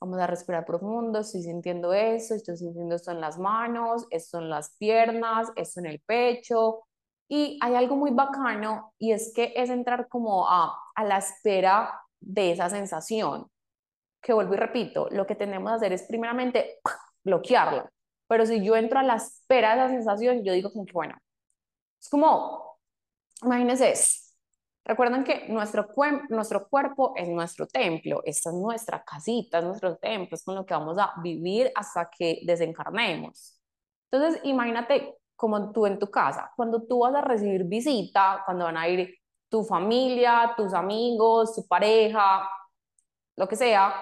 vamos 0.00 0.20
a 0.20 0.26
respirar 0.26 0.66
profundo, 0.66 1.20
estoy 1.20 1.42
sintiendo 1.42 1.92
eso, 1.94 2.34
estoy 2.34 2.58
sintiendo 2.58 2.94
esto 2.94 3.10
en 3.10 3.20
las 3.20 3.38
manos, 3.38 4.06
esto 4.10 4.38
en 4.38 4.50
las 4.50 4.76
piernas, 4.76 5.50
esto 5.56 5.80
en 5.80 5.86
el 5.86 6.00
pecho, 6.00 6.84
y 7.26 7.58
hay 7.62 7.74
algo 7.74 7.96
muy 7.96 8.10
bacano 8.10 8.92
y 8.98 9.12
es 9.12 9.32
que 9.34 9.52
es 9.56 9.70
entrar 9.70 10.08
como 10.08 10.48
a, 10.48 10.78
a 10.94 11.04
la 11.04 11.18
espera 11.18 12.00
de 12.20 12.52
esa 12.52 12.68
sensación. 12.70 13.50
Que 14.20 14.32
vuelvo 14.32 14.54
y 14.54 14.56
repito, 14.56 15.08
lo 15.10 15.26
que 15.26 15.34
tenemos 15.34 15.70
que 15.70 15.76
hacer 15.76 15.92
es 15.92 16.02
primeramente 16.04 16.80
bloquearla. 17.24 17.90
Pero 18.28 18.46
si 18.46 18.64
yo 18.64 18.76
entro 18.76 18.98
a 18.98 19.02
la 19.02 19.16
espera 19.16 19.74
de 19.74 19.82
esa 19.82 19.90
sensación, 19.90 20.44
yo 20.44 20.52
digo 20.52 20.72
como 20.72 20.84
que, 20.84 20.92
bueno, 20.92 21.16
es 22.00 22.08
como, 22.08 22.78
imagínense 23.42 23.94
Recuerden 24.88 25.22
que 25.22 25.46
nuestro, 25.50 25.86
nuestro 26.30 26.66
cuerpo 26.66 27.12
es 27.14 27.28
nuestro 27.28 27.66
templo, 27.66 28.22
esta 28.24 28.48
es 28.48 28.56
nuestra 28.56 29.04
casita, 29.04 29.58
es 29.58 29.64
nuestro 29.64 29.98
templo, 29.98 30.34
es 30.34 30.42
con 30.42 30.54
lo 30.54 30.64
que 30.64 30.72
vamos 30.72 30.96
a 30.96 31.12
vivir 31.22 31.70
hasta 31.74 32.08
que 32.08 32.40
desencarnemos. 32.46 33.60
Entonces, 34.10 34.40
imagínate 34.44 35.14
como 35.36 35.72
tú 35.72 35.84
en 35.84 35.98
tu 35.98 36.10
casa, 36.10 36.50
cuando 36.56 36.82
tú 36.86 37.00
vas 37.00 37.14
a 37.14 37.20
recibir 37.20 37.64
visita, 37.64 38.42
cuando 38.46 38.64
van 38.64 38.78
a 38.78 38.88
ir 38.88 39.14
tu 39.48 39.64
familia, 39.64 40.54
tus 40.56 40.74
amigos, 40.74 41.54
tu 41.54 41.66
pareja, 41.66 42.48
lo 43.36 43.48
que 43.48 43.56
sea, 43.56 43.94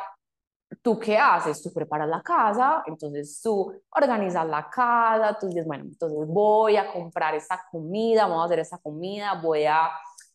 ¿tú 0.83 0.99
qué 0.99 1.19
haces? 1.19 1.63
Tú 1.63 1.73
preparas 1.73 2.09
la 2.09 2.23
casa, 2.23 2.83
entonces 2.87 3.41
tú 3.43 3.73
organizas 3.91 4.47
la 4.47 4.69
casa, 4.69 5.37
tú 5.39 5.47
dices, 5.49 5.67
bueno, 5.67 5.85
entonces 5.85 6.19
voy 6.27 6.77
a 6.77 6.93
comprar 6.93 7.35
esta 7.35 7.63
comida, 7.71 8.27
vamos 8.27 8.43
a 8.43 8.47
hacer 8.47 8.59
esta 8.61 8.79
comida, 8.79 9.41
voy 9.43 9.65
a, 9.65 9.91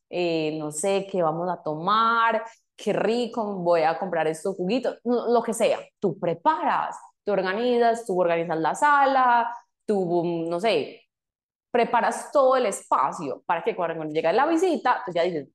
eh, 0.09 0.57
no 0.59 0.71
sé, 0.71 1.07
qué 1.11 1.21
vamos 1.21 1.49
a 1.49 1.61
tomar, 1.61 2.43
qué 2.75 2.93
rico, 2.93 3.43
voy 3.57 3.81
a 3.83 3.97
comprar 3.99 4.27
estos 4.27 4.55
juguitos, 4.55 4.97
lo 5.03 5.41
que 5.43 5.53
sea, 5.53 5.79
tú 5.99 6.17
preparas, 6.19 6.97
tú 7.23 7.31
organizas, 7.31 8.05
tú 8.05 8.19
organizas 8.19 8.57
la 8.57 8.75
sala, 8.75 9.55
tú, 9.85 10.45
no 10.47 10.59
sé, 10.59 11.01
preparas 11.71 12.31
todo 12.31 12.55
el 12.57 12.65
espacio 12.65 13.41
para 13.45 13.63
que 13.63 13.75
cuando 13.75 14.05
llega 14.05 14.33
la 14.33 14.45
visita, 14.45 15.01
tú 15.05 15.11
ya 15.13 15.23
dices, 15.23 15.47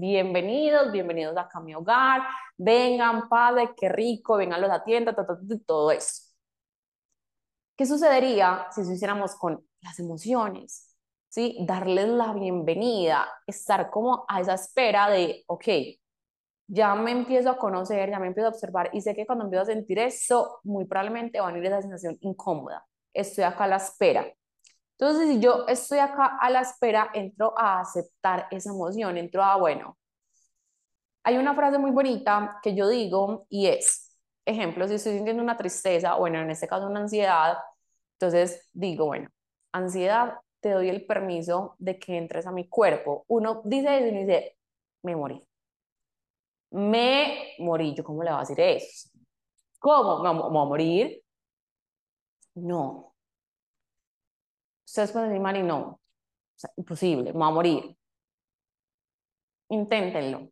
bienvenidos, 0.00 0.92
bienvenidos 0.92 1.36
acá 1.36 1.58
a 1.58 1.62
mi 1.62 1.74
hogar, 1.74 2.22
vengan, 2.56 3.28
padre, 3.28 3.70
qué 3.76 3.88
rico, 3.88 4.36
vengan 4.36 4.60
los 4.60 4.70
atiendas, 4.70 5.16
todo 5.66 5.90
eso. 5.90 6.22
¿Qué 7.76 7.86
sucedería 7.86 8.68
si 8.70 8.82
eso 8.82 8.92
hiciéramos 8.92 9.34
con 9.34 9.66
las 9.80 9.98
emociones? 9.98 10.96
¿Sí? 11.28 11.58
Darles 11.66 12.08
la 12.08 12.32
bienvenida, 12.32 13.26
estar 13.46 13.90
como 13.90 14.24
a 14.28 14.40
esa 14.40 14.54
espera 14.54 15.10
de, 15.10 15.42
ok, 15.48 15.64
ya 16.68 16.94
me 16.94 17.10
empiezo 17.10 17.50
a 17.50 17.58
conocer, 17.58 18.08
ya 18.10 18.20
me 18.20 18.28
empiezo 18.28 18.46
a 18.46 18.52
observar 18.52 18.90
y 18.92 19.00
sé 19.00 19.14
que 19.14 19.26
cuando 19.26 19.44
empiezo 19.44 19.64
a 19.64 19.66
sentir 19.66 19.98
eso, 19.98 20.60
muy 20.62 20.84
probablemente 20.84 21.40
va 21.40 21.48
a 21.48 21.52
venir 21.52 21.66
esa 21.66 21.82
sensación 21.82 22.16
incómoda 22.20 22.86
estoy 23.14 23.44
acá 23.44 23.64
a 23.64 23.68
la 23.68 23.76
espera. 23.76 24.26
Entonces, 24.98 25.28
si 25.28 25.40
yo 25.40 25.66
estoy 25.68 25.98
acá 25.98 26.38
a 26.40 26.50
la 26.50 26.60
espera, 26.60 27.10
entro 27.14 27.54
a 27.58 27.80
aceptar 27.80 28.46
esa 28.50 28.70
emoción, 28.70 29.16
entro 29.16 29.42
a, 29.42 29.56
bueno, 29.56 29.98
hay 31.24 31.38
una 31.38 31.54
frase 31.54 31.78
muy 31.78 31.90
bonita 31.90 32.58
que 32.62 32.74
yo 32.74 32.88
digo 32.88 33.46
y 33.48 33.66
es, 33.66 34.16
ejemplo, 34.44 34.86
si 34.86 34.94
estoy 34.94 35.14
sintiendo 35.14 35.42
una 35.42 35.56
tristeza, 35.56 36.14
bueno, 36.16 36.40
en 36.40 36.50
este 36.50 36.68
caso 36.68 36.86
una 36.86 37.00
ansiedad, 37.00 37.56
entonces 38.14 38.68
digo, 38.72 39.06
bueno, 39.06 39.30
ansiedad, 39.72 40.34
te 40.60 40.70
doy 40.70 40.88
el 40.88 41.06
permiso 41.06 41.76
de 41.78 41.98
que 41.98 42.16
entres 42.16 42.46
a 42.46 42.52
mi 42.52 42.68
cuerpo. 42.68 43.24
Uno 43.28 43.62
dice 43.64 44.00
y 44.00 44.10
dice, 44.18 44.56
me 45.02 45.16
morí. 45.16 45.42
Me 46.70 47.54
morí. 47.58 47.94
¿Yo 47.94 48.04
cómo 48.04 48.22
le 48.22 48.30
voy 48.30 48.38
a 48.38 48.40
decir 48.40 48.60
eso? 48.60 49.08
¿Cómo? 49.78 50.22
¿Me 50.22 50.30
voy 50.32 50.62
a 50.62 50.64
morir? 50.66 51.22
No. 52.56 53.13
Ustedes 54.94 55.10
pueden 55.10 55.30
decir, 55.30 55.42
Mari, 55.42 55.60
no. 55.64 55.80
O 55.80 56.00
sea, 56.54 56.70
imposible, 56.76 57.32
me 57.32 57.40
va 57.40 57.48
a 57.48 57.50
morir. 57.50 57.96
Inténtenlo. 59.70 60.50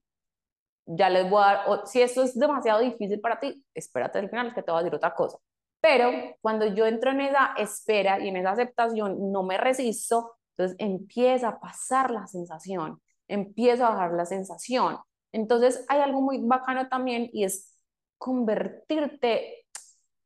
Ya 0.85 1.09
les 1.11 1.31
voy 1.31 1.45
a 1.45 1.47
dar, 1.47 1.87
si 1.87 2.03
esto 2.03 2.25
es 2.25 2.37
demasiado 2.37 2.81
difícil 2.81 3.21
para 3.21 3.39
ti, 3.39 3.65
espérate 3.73 4.19
al 4.19 4.29
final 4.29 4.53
que 4.53 4.65
te 4.65 4.73
voy 4.73 4.81
a 4.81 4.83
decir 4.83 4.97
otra 4.97 5.15
cosa. 5.15 5.39
Pero 5.81 6.11
cuando 6.41 6.67
yo 6.67 6.87
entro 6.87 7.13
en 7.13 7.21
esa 7.21 7.55
espera 7.57 8.19
y 8.19 8.31
en 8.31 8.37
esa 8.37 8.51
aceptación, 8.51 9.31
no 9.31 9.45
me 9.45 9.59
resisto, 9.59 10.33
entonces 10.57 10.77
empieza 10.81 11.47
a 11.51 11.61
pasar 11.61 12.11
la 12.11 12.27
sensación, 12.27 13.01
empieza 13.29 13.87
a 13.87 13.91
bajar 13.91 14.11
la 14.15 14.27
sensación. 14.27 14.99
Entonces 15.31 15.85
hay 15.87 16.01
algo 16.01 16.21
muy 16.21 16.39
bacano 16.43 16.89
también 16.89 17.31
y 17.33 17.45
es 17.45 17.79
convertirte 18.19 19.67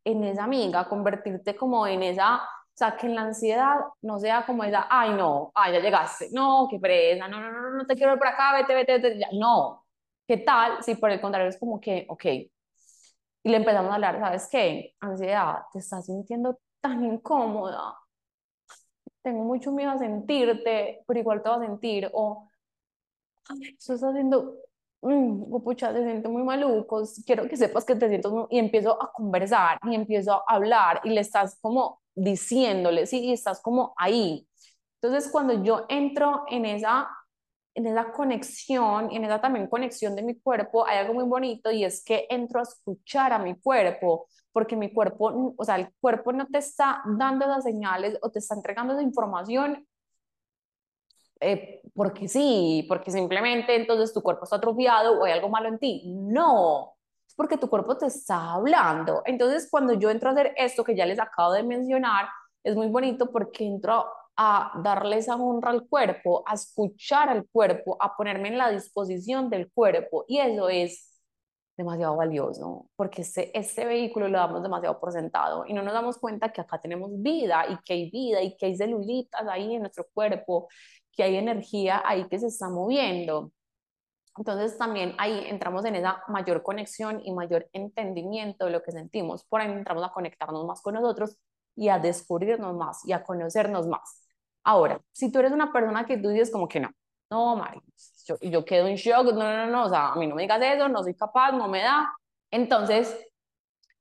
en 0.07 0.25
esa 0.25 0.45
amiga, 0.45 0.89
convertirte 0.89 1.55
como 1.55 1.87
en 1.87 2.03
esa, 2.03 2.49
o 2.77 2.79
sea, 2.79 2.97
que 2.97 3.07
en 3.07 3.15
la 3.15 3.23
ansiedad 3.23 3.79
no 4.03 4.19
sea 4.21 4.45
como 4.47 4.63
esa, 4.65 4.87
ay 4.91 5.11
no, 5.15 5.51
ay 5.55 5.73
ya 5.75 5.81
llegaste, 5.81 6.29
no, 6.33 6.69
qué 6.71 6.79
presa, 6.79 7.27
no, 7.29 7.41
no, 7.41 7.51
no, 7.53 7.71
no 7.71 7.87
te 7.87 7.95
quiero 7.97 8.13
ver 8.13 8.19
por 8.19 8.29
acá, 8.29 8.53
vete, 8.55 8.75
vete, 8.75 8.93
vete, 8.99 9.19
ya. 9.19 9.29
no. 9.33 9.85
¿Qué 10.29 10.39
tal 10.39 10.83
si 10.83 10.97
por 10.97 11.11
el 11.11 11.21
contrario 11.21 11.49
es 11.49 11.59
como 11.59 11.81
que, 11.81 12.05
ok, 12.09 12.25
y 12.27 12.51
le 13.45 13.57
empezamos 13.57 13.91
a 13.93 13.95
hablar, 13.95 14.19
¿sabes 14.21 14.49
qué? 14.51 14.95
Ansiedad, 15.01 15.59
te 15.73 15.79
estás 15.79 16.07
sintiendo 16.07 16.59
tan 16.81 17.05
incómoda, 17.05 17.97
tengo 19.23 19.45
mucho 19.45 19.73
miedo 19.73 19.91
a 19.91 19.99
sentirte, 19.99 21.03
pero 21.07 21.21
igual 21.21 21.43
te 21.43 21.49
vas 21.49 21.59
a 21.61 21.67
sentir, 21.67 22.09
o, 22.13 22.49
ay, 23.49 23.77
haciendo 23.79 24.57
mmm, 25.03 25.63
pucha, 25.63 25.93
te 25.93 26.03
siento 26.03 26.31
muy 26.31 26.43
maluco, 26.43 27.03
quiero 27.25 27.49
que 27.49 27.57
sepas 27.57 27.85
que 27.85 27.95
te 27.97 28.09
siento 28.09 28.49
y 28.51 28.59
empiezo 28.59 29.01
a 29.03 29.13
conversar 29.13 29.79
y 29.85 29.95
empiezo 29.95 30.33
a 30.49 30.55
hablar 30.55 31.01
y 31.05 31.11
le 31.11 31.21
estás 31.21 31.59
como 31.61 32.03
diciéndole, 32.15 33.07
sí, 33.07 33.21
y 33.27 33.33
estás 33.33 33.61
como 33.61 33.95
ahí. 33.97 34.49
Entonces, 35.01 35.31
cuando 35.31 35.63
yo 35.63 35.85
entro 35.89 36.45
en 36.49 36.65
esa, 36.65 37.09
en 37.75 37.87
esa 37.87 38.13
conexión 38.13 39.11
en 39.13 39.25
esa 39.25 39.41
también 39.41 39.69
conexión 39.69 40.17
de 40.17 40.23
mi 40.23 40.39
cuerpo, 40.41 40.87
hay 40.87 40.99
algo 40.99 41.15
muy 41.15 41.25
bonito 41.25 41.71
y 41.71 41.85
es 41.85 42.03
que 42.05 42.27
entro 42.31 42.61
a 42.61 42.63
escuchar 42.65 43.33
a 43.33 43.39
mi 43.39 43.55
cuerpo, 43.61 44.29
porque 44.53 44.77
mi 44.77 44.93
cuerpo, 44.93 45.55
o 45.57 45.65
sea, 45.65 45.77
el 45.77 45.93
cuerpo 46.01 46.33
no 46.33 46.47
te 46.47 46.59
está 46.59 47.03
dando 47.19 47.45
esas 47.45 47.65
señales 47.65 48.19
o 48.23 48.31
te 48.31 48.39
está 48.39 48.55
entregando 48.55 48.95
esa 48.95 49.03
información 49.03 49.87
eh, 51.41 51.83
porque 51.95 52.29
sí, 52.29 52.85
porque 52.89 53.11
simplemente 53.11 53.75
entonces 53.77 54.13
tu 54.13 54.23
cuerpo 54.23 54.45
está 54.45 54.57
atrofiado 54.57 55.19
o 55.21 55.25
hay 55.25 55.33
algo 55.33 55.49
malo 55.49 55.69
en 55.69 55.79
ti. 55.79 56.03
No, 56.07 56.95
es 57.27 57.35
porque 57.35 57.59
tu 57.59 57.69
cuerpo 57.69 57.97
te 57.97 58.07
está 58.07 58.53
hablando. 58.55 59.23
Entonces, 59.25 59.69
cuando 59.71 59.95
yo 59.95 60.11
entro 60.11 60.31
a 60.31 60.33
hacer 60.33 60.55
esto 60.57 60.85
que 60.85 60.97
ya 60.97 61.07
les 61.07 61.21
acabo 61.21 61.53
de 61.53 61.63
mencionar, 61.63 62.27
es 62.65 62.75
muy 62.75 62.89
bonito 62.89 63.31
porque 63.31 63.65
entro 63.67 64.07
a 64.37 64.81
darle 64.83 65.19
esa 65.19 65.37
honra 65.37 65.71
al 65.71 65.89
cuerpo, 65.89 66.43
a 66.47 66.55
escuchar 66.55 67.29
al 67.29 67.47
cuerpo, 67.49 67.97
a 68.01 68.17
ponerme 68.17 68.49
en 68.49 68.59
la 68.59 68.71
disposición 68.71 69.49
del 69.51 69.71
cuerpo. 69.73 70.25
Y 70.29 70.39
eso 70.39 70.69
es 70.69 71.13
demasiado 71.77 72.17
valioso, 72.17 72.89
porque 72.97 73.23
este, 73.23 73.57
este 73.57 73.85
vehículo 73.85 74.29
lo 74.29 74.39
damos 74.39 74.63
demasiado 74.63 74.99
por 74.99 75.13
sentado 75.13 75.65
y 75.67 75.75
no 75.75 75.83
nos 75.83 75.93
damos 75.93 76.17
cuenta 76.19 76.51
que 76.51 76.63
acá 76.63 76.81
tenemos 76.81 77.11
vida 77.23 77.67
y 77.69 77.77
que 77.85 77.93
hay 77.93 78.11
vida 78.11 78.43
y 78.43 78.57
que 78.57 78.67
hay 78.67 78.77
celulitas 78.77 79.47
ahí 79.47 79.75
en 79.75 79.83
nuestro 79.83 80.07
cuerpo 80.15 80.69
que 81.17 81.23
hay 81.23 81.37
energía 81.37 82.03
ahí 82.05 82.29
que 82.29 82.39
se 82.39 82.49
está 82.49 82.69
moviendo. 82.69 83.53
Entonces 84.37 84.77
también 84.77 85.15
ahí 85.19 85.47
entramos 85.49 85.85
en 85.87 85.97
esa 85.97 86.23
mayor 86.29 86.63
conexión 86.63 87.21
y 87.25 87.33
mayor 87.33 87.69
entendimiento 87.73 88.67
de 88.67 88.71
lo 88.71 88.83
que 88.83 88.93
sentimos. 88.93 89.45
Por 89.45 89.61
ahí 89.63 89.73
entramos 89.73 90.05
a 90.05 90.13
conectarnos 90.13 90.67
más 90.67 90.83
con 90.83 90.95
nosotros 90.95 91.39
y 91.75 91.89
a 91.89 91.99
descubrirnos 91.99 92.77
más 92.77 93.05
y 93.07 93.13
a 93.13 93.23
conocernos 93.23 93.87
más. 93.87 94.27
Ahora, 94.63 95.01
si 95.13 95.33
tú 95.33 95.39
eres 95.39 95.53
una 95.53 95.73
persona 95.73 96.05
que 96.05 96.19
tú 96.19 96.29
dices 96.29 96.51
como 96.51 96.69
que 96.69 96.81
no, 96.81 96.91
no, 97.31 97.57
Mari, 97.57 97.81
yo, 98.27 98.37
yo 98.41 98.65
quedo 98.65 98.87
en 98.89 98.97
shock, 98.97 99.25
no, 99.33 99.57
no, 99.57 99.67
no, 99.69 99.85
o 99.85 99.89
sea, 99.89 100.09
a 100.09 100.17
mí 100.17 100.27
no 100.27 100.35
me 100.35 100.43
digas 100.43 100.61
eso, 100.63 100.89
no 100.89 101.03
soy 101.03 101.15
capaz, 101.15 101.53
no 101.53 101.69
me 101.69 101.81
da. 101.81 102.13
Entonces, 102.51 103.17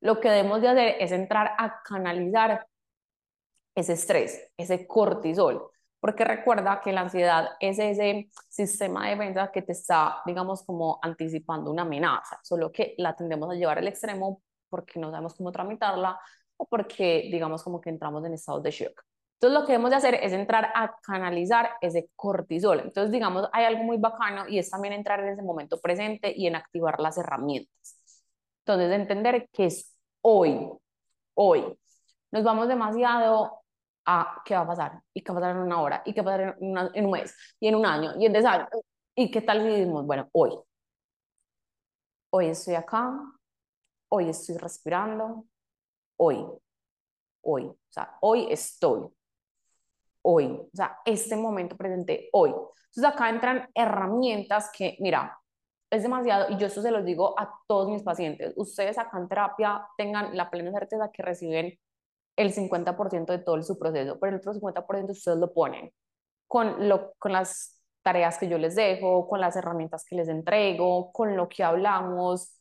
lo 0.02 0.20
que 0.20 0.30
debemos 0.30 0.62
de 0.62 0.68
hacer 0.68 0.96
es 1.00 1.12
entrar 1.12 1.54
a 1.58 1.82
canalizar 1.84 2.68
ese 3.74 3.94
estrés, 3.94 4.52
ese 4.58 4.86
cortisol 4.86 5.72
porque 6.06 6.24
recuerda 6.24 6.82
que 6.82 6.94
la 6.94 7.02
ansiedad 7.02 7.54
es 7.60 7.80
ese 7.80 8.30
sistema 8.48 9.06
de 9.06 9.16
defensa 9.16 9.52
que 9.52 9.64
te 9.64 9.72
está, 9.72 10.18
digamos, 10.24 10.62
como 10.62 11.00
anticipando 11.02 11.72
una 11.72 11.82
amenaza, 11.82 12.40
solo 12.44 12.72
que 12.72 12.94
la 13.00 13.16
tendemos 13.16 13.50
a 13.50 13.56
llevar 13.56 13.80
al 13.80 13.88
extremo 13.88 14.44
porque 14.70 15.00
no 15.00 15.10
sabemos 15.10 15.34
cómo 15.34 15.52
tramitarla 15.52 16.20
o 16.58 16.68
porque, 16.68 17.28
digamos, 17.32 17.64
como 17.64 17.82
que 17.82 17.90
entramos 17.90 18.24
en 18.24 18.36
estado 18.36 18.60
de 18.60 18.70
shock. 18.70 19.02
Entonces 19.40 19.60
lo 19.60 19.66
que 19.66 19.72
debemos 19.72 19.90
de 19.90 19.96
hacer 19.96 20.14
es 20.22 20.32
entrar 20.32 20.72
a 20.76 20.96
canalizar 21.02 21.72
ese 21.82 22.12
cortisol. 22.16 22.82
Entonces, 22.82 23.12
digamos, 23.12 23.50
hay 23.52 23.66
algo 23.66 23.84
muy 23.84 23.98
bacano 23.98 24.48
y 24.48 24.60
es 24.60 24.70
también 24.70 24.94
entrar 24.94 25.22
en 25.22 25.30
ese 25.30 25.42
momento 25.42 25.82
presente 25.82 26.32
y 26.38 26.46
en 26.46 26.56
activar 26.56 27.00
las 27.00 27.18
herramientas. 27.18 27.98
Entonces, 28.60 28.92
entender 28.92 29.50
que 29.52 29.66
es 29.66 29.92
hoy, 30.22 30.70
hoy. 31.34 31.76
Nos 32.30 32.44
vamos 32.44 32.68
demasiado 32.68 33.65
a 34.06 34.42
qué 34.46 34.56
va 34.56 34.62
a 34.62 34.68
pasar 34.68 35.02
y 35.14 35.22
qué 35.22 35.32
va 35.32 35.40
a 35.40 35.42
pasar 35.42 35.56
en 35.56 35.64
una 35.64 35.82
hora 35.82 36.02
y 36.06 36.14
qué 36.14 36.22
va 36.22 36.36
a 36.36 36.38
pasar 36.38 36.58
en, 36.60 36.78
en 36.94 37.06
un 37.06 37.12
mes 37.12 37.36
y 37.60 37.68
en 37.68 37.76
un 37.76 37.86
año 37.86 38.14
y 38.20 38.26
en 38.26 38.34
dos 38.34 38.46
años. 38.46 38.70
¿Y 39.16 39.32
qué 39.32 39.42
tal 39.42 39.62
si 39.62 39.68
decimos, 39.68 40.06
bueno, 40.06 40.30
hoy? 40.34 40.52
Hoy 42.32 42.48
estoy 42.48 42.76
acá, 42.76 43.18
hoy 44.10 44.30
estoy 44.30 44.58
respirando, 44.58 45.46
hoy, 46.18 46.46
hoy, 47.42 47.66
o 47.66 47.78
sea, 47.90 48.18
hoy 48.22 48.48
estoy, 48.50 49.08
hoy, 50.22 50.46
o 50.46 50.70
sea, 50.74 51.00
este 51.06 51.36
momento 51.38 51.78
presente, 51.78 52.30
hoy. 52.34 52.50
Entonces 52.50 53.06
acá 53.06 53.30
entran 53.30 53.70
herramientas 53.74 54.70
que, 54.76 54.98
mira, 55.00 55.38
es 55.90 56.04
demasiado, 56.04 56.52
y 56.52 56.58
yo 56.58 56.68
eso 56.68 56.82
se 56.82 56.92
los 56.92 57.06
digo 57.06 57.40
a 57.40 57.58
todos 57.68 57.90
mis 57.90 58.04
pacientes, 58.04 58.54
ustedes 58.58 58.98
acá 58.98 59.18
en 59.18 59.28
terapia 59.28 59.88
tengan 59.98 60.36
la 60.36 60.50
plena 60.50 60.72
certeza 60.72 61.12
que 61.12 61.24
reciben 61.24 61.80
el 62.36 62.54
50% 62.54 63.34
de 63.34 63.40
todo 63.40 63.62
su 63.64 63.78
proceso, 63.80 64.20
pero 64.20 64.34
el 64.34 64.40
otro 64.40 64.54
50% 64.54 65.12
ustedes 65.12 65.38
lo 65.38 65.54
ponen 65.54 65.92
con, 66.48 66.88
lo, 66.90 67.14
con 67.20 67.32
las 67.34 67.82
tareas 68.04 68.38
que 68.38 68.48
yo 68.48 68.58
les 68.58 68.76
dejo, 68.76 69.28
con 69.28 69.42
las 69.42 69.56
herramientas 69.56 70.06
que 70.06 70.16
les 70.16 70.30
entrego, 70.30 71.12
con 71.12 71.36
lo 71.36 71.50
que 71.50 71.64
hablamos. 71.64 72.52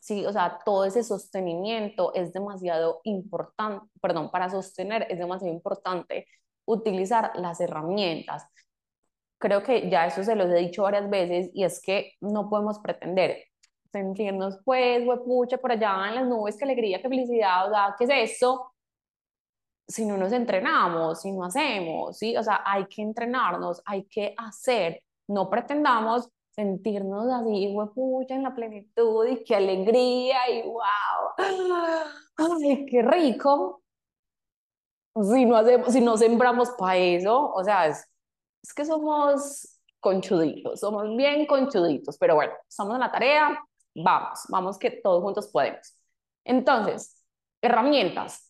Sí, 0.00 0.26
o 0.26 0.32
sea, 0.32 0.58
todo 0.64 0.84
ese 0.84 1.02
sostenimiento 1.04 2.14
es 2.14 2.32
demasiado 2.32 3.00
importante, 3.04 3.86
perdón, 4.00 4.30
para 4.30 4.50
sostener 4.50 5.06
es 5.10 5.18
demasiado 5.18 5.52
importante 5.54 6.26
utilizar 6.66 7.32
las 7.36 7.60
herramientas. 7.60 8.46
Creo 9.38 9.62
que 9.62 9.88
ya 9.90 10.06
eso 10.06 10.24
se 10.24 10.34
los 10.34 10.50
he 10.50 10.56
dicho 10.56 10.82
varias 10.82 11.08
veces 11.08 11.50
y 11.54 11.64
es 11.64 11.80
que 11.80 12.12
no 12.20 12.48
podemos 12.50 12.78
pretender 12.80 13.44
sentirnos, 13.92 14.58
pues, 14.64 15.02
pucha, 15.24 15.58
por 15.58 15.72
allá 15.72 16.08
en 16.08 16.14
las 16.16 16.26
nubes, 16.26 16.56
qué 16.56 16.64
alegría, 16.64 17.00
qué 17.00 17.08
felicidad, 17.08 17.68
o 17.68 17.70
sea, 17.70 17.94
¿qué 17.98 18.04
es 18.04 18.32
eso? 18.32 18.72
Si 19.88 20.04
no 20.04 20.16
nos 20.18 20.32
entrenamos, 20.32 21.22
si 21.22 21.32
no 21.32 21.44
hacemos, 21.44 22.18
¿sí? 22.18 22.36
O 22.36 22.42
sea, 22.42 22.62
hay 22.64 22.86
que 22.86 23.02
entrenarnos, 23.02 23.82
hay 23.86 24.04
que 24.04 24.34
hacer, 24.36 25.02
no 25.28 25.48
pretendamos 25.48 26.28
sentirnos 26.50 27.26
así, 27.32 27.74
pucha, 27.94 28.34
en 28.34 28.42
la 28.42 28.54
plenitud 28.54 29.26
y 29.26 29.44
qué 29.44 29.56
alegría 29.56 30.50
y 30.50 30.62
wow, 30.62 30.82
ay, 32.36 32.86
qué 32.86 33.02
rico. 33.02 33.82
Si 35.14 35.44
no, 35.46 35.56
hacemos, 35.56 35.92
si 35.92 36.00
no 36.00 36.16
sembramos 36.16 36.70
para 36.72 36.96
eso, 36.96 37.50
o 37.52 37.64
sea, 37.64 37.86
es, 37.88 38.06
es 38.62 38.74
que 38.74 38.84
somos 38.84 39.80
conchuditos, 40.00 40.80
somos 40.80 41.16
bien 41.16 41.46
conchuditos, 41.46 42.16
pero 42.18 42.34
bueno, 42.36 42.52
estamos 42.68 42.94
en 42.94 43.00
la 43.00 43.10
tarea, 43.10 43.58
vamos, 43.94 44.40
vamos 44.48 44.78
que 44.78 44.90
todos 44.90 45.22
juntos 45.22 45.48
podemos. 45.48 45.96
Entonces, 46.44 47.22
herramientas, 47.62 48.47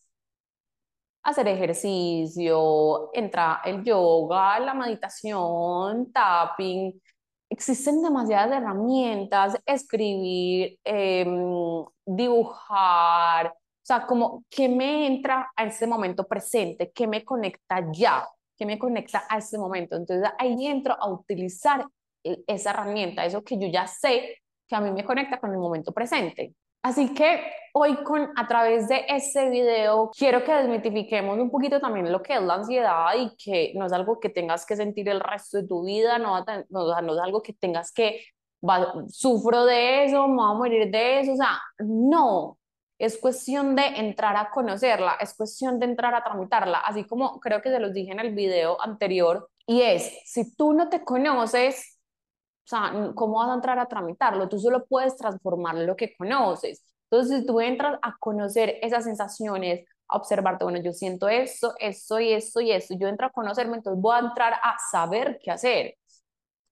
hacer 1.23 1.47
ejercicio, 1.47 3.09
entra 3.13 3.61
el 3.65 3.83
yoga, 3.83 4.59
la 4.59 4.73
meditación, 4.73 6.11
tapping. 6.11 7.01
Existen 7.49 8.01
demasiadas 8.01 8.61
herramientas, 8.61 9.57
escribir, 9.65 10.79
em, 10.83 11.85
dibujar, 12.05 13.47
o 13.47 13.53
sea, 13.81 14.05
como 14.05 14.43
que 14.49 14.69
me 14.69 15.07
entra 15.07 15.51
a 15.55 15.65
ese 15.65 15.87
momento 15.87 16.27
presente, 16.27 16.91
que 16.91 17.07
me 17.07 17.25
conecta 17.25 17.83
ya, 17.91 18.27
que 18.57 18.65
me 18.65 18.77
conecta 18.77 19.23
a 19.29 19.37
ese 19.39 19.57
momento. 19.57 19.95
Entonces 19.95 20.29
ahí 20.37 20.67
entro 20.67 20.95
a 20.99 21.09
utilizar 21.09 21.85
e, 22.23 22.43
esa 22.47 22.71
herramienta, 22.71 23.25
eso 23.25 23.43
que 23.43 23.57
yo 23.57 23.67
ya 23.67 23.87
sé 23.87 24.37
que 24.67 24.75
a 24.75 24.81
mí 24.81 24.91
me 24.91 25.03
conecta 25.03 25.39
con 25.39 25.51
el 25.51 25.57
momento 25.57 25.91
presente. 25.91 26.53
Así 26.81 27.13
que 27.13 27.41
hoy 27.73 28.03
con 28.03 28.29
a 28.35 28.47
través 28.47 28.87
de 28.87 29.05
este 29.09 29.49
video 29.49 30.09
quiero 30.17 30.43
que 30.43 30.53
desmitifiquemos 30.53 31.37
un 31.37 31.51
poquito 31.51 31.79
también 31.79 32.11
lo 32.11 32.21
que 32.21 32.35
es 32.35 32.41
la 32.41 32.55
ansiedad 32.55 33.13
y 33.17 33.35
que 33.35 33.73
no 33.75 33.85
es 33.85 33.93
algo 33.93 34.19
que 34.19 34.29
tengas 34.29 34.65
que 34.65 34.75
sentir 34.75 35.09
el 35.09 35.19
resto 35.19 35.57
de 35.57 35.67
tu 35.67 35.85
vida, 35.85 36.17
no, 36.17 36.43
no, 36.69 37.01
no 37.01 37.13
es 37.13 37.19
algo 37.19 37.41
que 37.41 37.53
tengas 37.53 37.91
que 37.91 38.21
sufro 39.09 39.65
de 39.65 40.05
eso, 40.05 40.27
me 40.27 40.35
voy 40.35 40.51
a 40.51 40.53
morir 40.53 40.91
de 40.91 41.19
eso, 41.19 41.33
o 41.33 41.35
sea, 41.35 41.61
no, 41.79 42.57
es 42.97 43.17
cuestión 43.17 43.75
de 43.75 43.85
entrar 43.85 44.35
a 44.35 44.49
conocerla, 44.49 45.17
es 45.19 45.33
cuestión 45.35 45.79
de 45.79 45.85
entrar 45.85 46.13
a 46.13 46.23
tramitarla, 46.23 46.79
así 46.79 47.05
como 47.05 47.39
creo 47.39 47.61
que 47.61 47.69
se 47.69 47.79
los 47.79 47.93
dije 47.93 48.11
en 48.11 48.19
el 48.19 48.33
video 48.33 48.81
anterior, 48.81 49.49
y 49.65 49.81
es, 49.81 50.11
si 50.25 50.55
tú 50.55 50.73
no 50.73 50.89
te 50.89 51.03
conoces, 51.03 51.98
o 52.69 52.75
sea, 52.77 53.11
¿cómo 53.15 53.39
vas 53.39 53.49
a 53.49 53.55
entrar 53.55 53.79
a 53.79 53.87
tramitarlo? 53.87 54.47
Tú 54.47 54.59
solo 54.59 54.85
puedes 54.85 55.15
transformar 55.15 55.73
lo 55.75 55.95
que 55.95 56.15
conoces. 56.15 56.85
Entonces, 57.09 57.39
si 57.39 57.45
tú 57.47 57.59
entras 57.59 57.97
a 58.03 58.15
conocer 58.19 58.77
esas 58.83 59.05
sensaciones, 59.05 59.87
a 60.07 60.17
observarte, 60.17 60.65
bueno, 60.65 60.79
yo 60.79 60.93
siento 60.93 61.27
esto, 61.27 61.73
esto 61.79 62.19
y 62.19 62.31
esto 62.31 62.61
y 62.61 62.71
esto, 62.71 62.93
yo 62.95 63.07
entro 63.07 63.25
a 63.25 63.31
conocerme, 63.31 63.77
entonces 63.77 63.99
voy 63.99 64.15
a 64.17 64.19
entrar 64.19 64.53
a 64.53 64.77
saber 64.91 65.39
qué 65.41 65.49
hacer, 65.49 65.95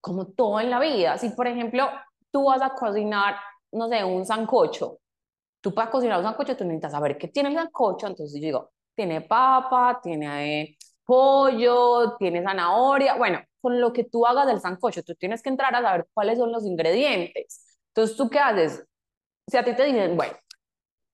como 0.00 0.26
todo 0.28 0.60
en 0.60 0.70
la 0.70 0.78
vida. 0.78 1.18
Si, 1.18 1.30
por 1.30 1.48
ejemplo, 1.48 1.88
tú 2.30 2.44
vas 2.44 2.62
a 2.62 2.70
cocinar, 2.74 3.34
no 3.72 3.88
sé, 3.88 4.04
un 4.04 4.24
sancocho, 4.24 5.00
tú 5.60 5.74
para 5.74 5.90
cocinar 5.90 6.18
un 6.18 6.24
sancocho, 6.26 6.56
tú 6.56 6.64
necesitas 6.64 6.92
saber 6.92 7.18
qué 7.18 7.26
tiene 7.26 7.48
el 7.48 7.56
sancocho, 7.56 8.06
entonces 8.06 8.40
yo 8.40 8.46
digo, 8.46 8.70
tiene 8.94 9.22
papa, 9.22 9.98
tiene 10.00 10.60
eh, 10.62 10.77
pollo, 11.08 12.16
tiene 12.18 12.42
zanahoria, 12.42 13.16
bueno, 13.16 13.40
con 13.62 13.80
lo 13.80 13.94
que 13.94 14.04
tú 14.04 14.26
hagas 14.26 14.46
del 14.46 14.60
sancocho, 14.60 15.02
tú 15.02 15.14
tienes 15.14 15.42
que 15.42 15.48
entrar 15.48 15.74
a 15.74 15.80
saber 15.80 16.06
cuáles 16.12 16.38
son 16.38 16.52
los 16.52 16.66
ingredientes. 16.66 17.64
Entonces, 17.88 18.14
¿tú 18.14 18.28
qué 18.28 18.38
haces? 18.38 18.84
Si 19.46 19.56
a 19.56 19.64
ti 19.64 19.74
te 19.74 19.84
dicen, 19.84 20.16
bueno, 20.16 20.34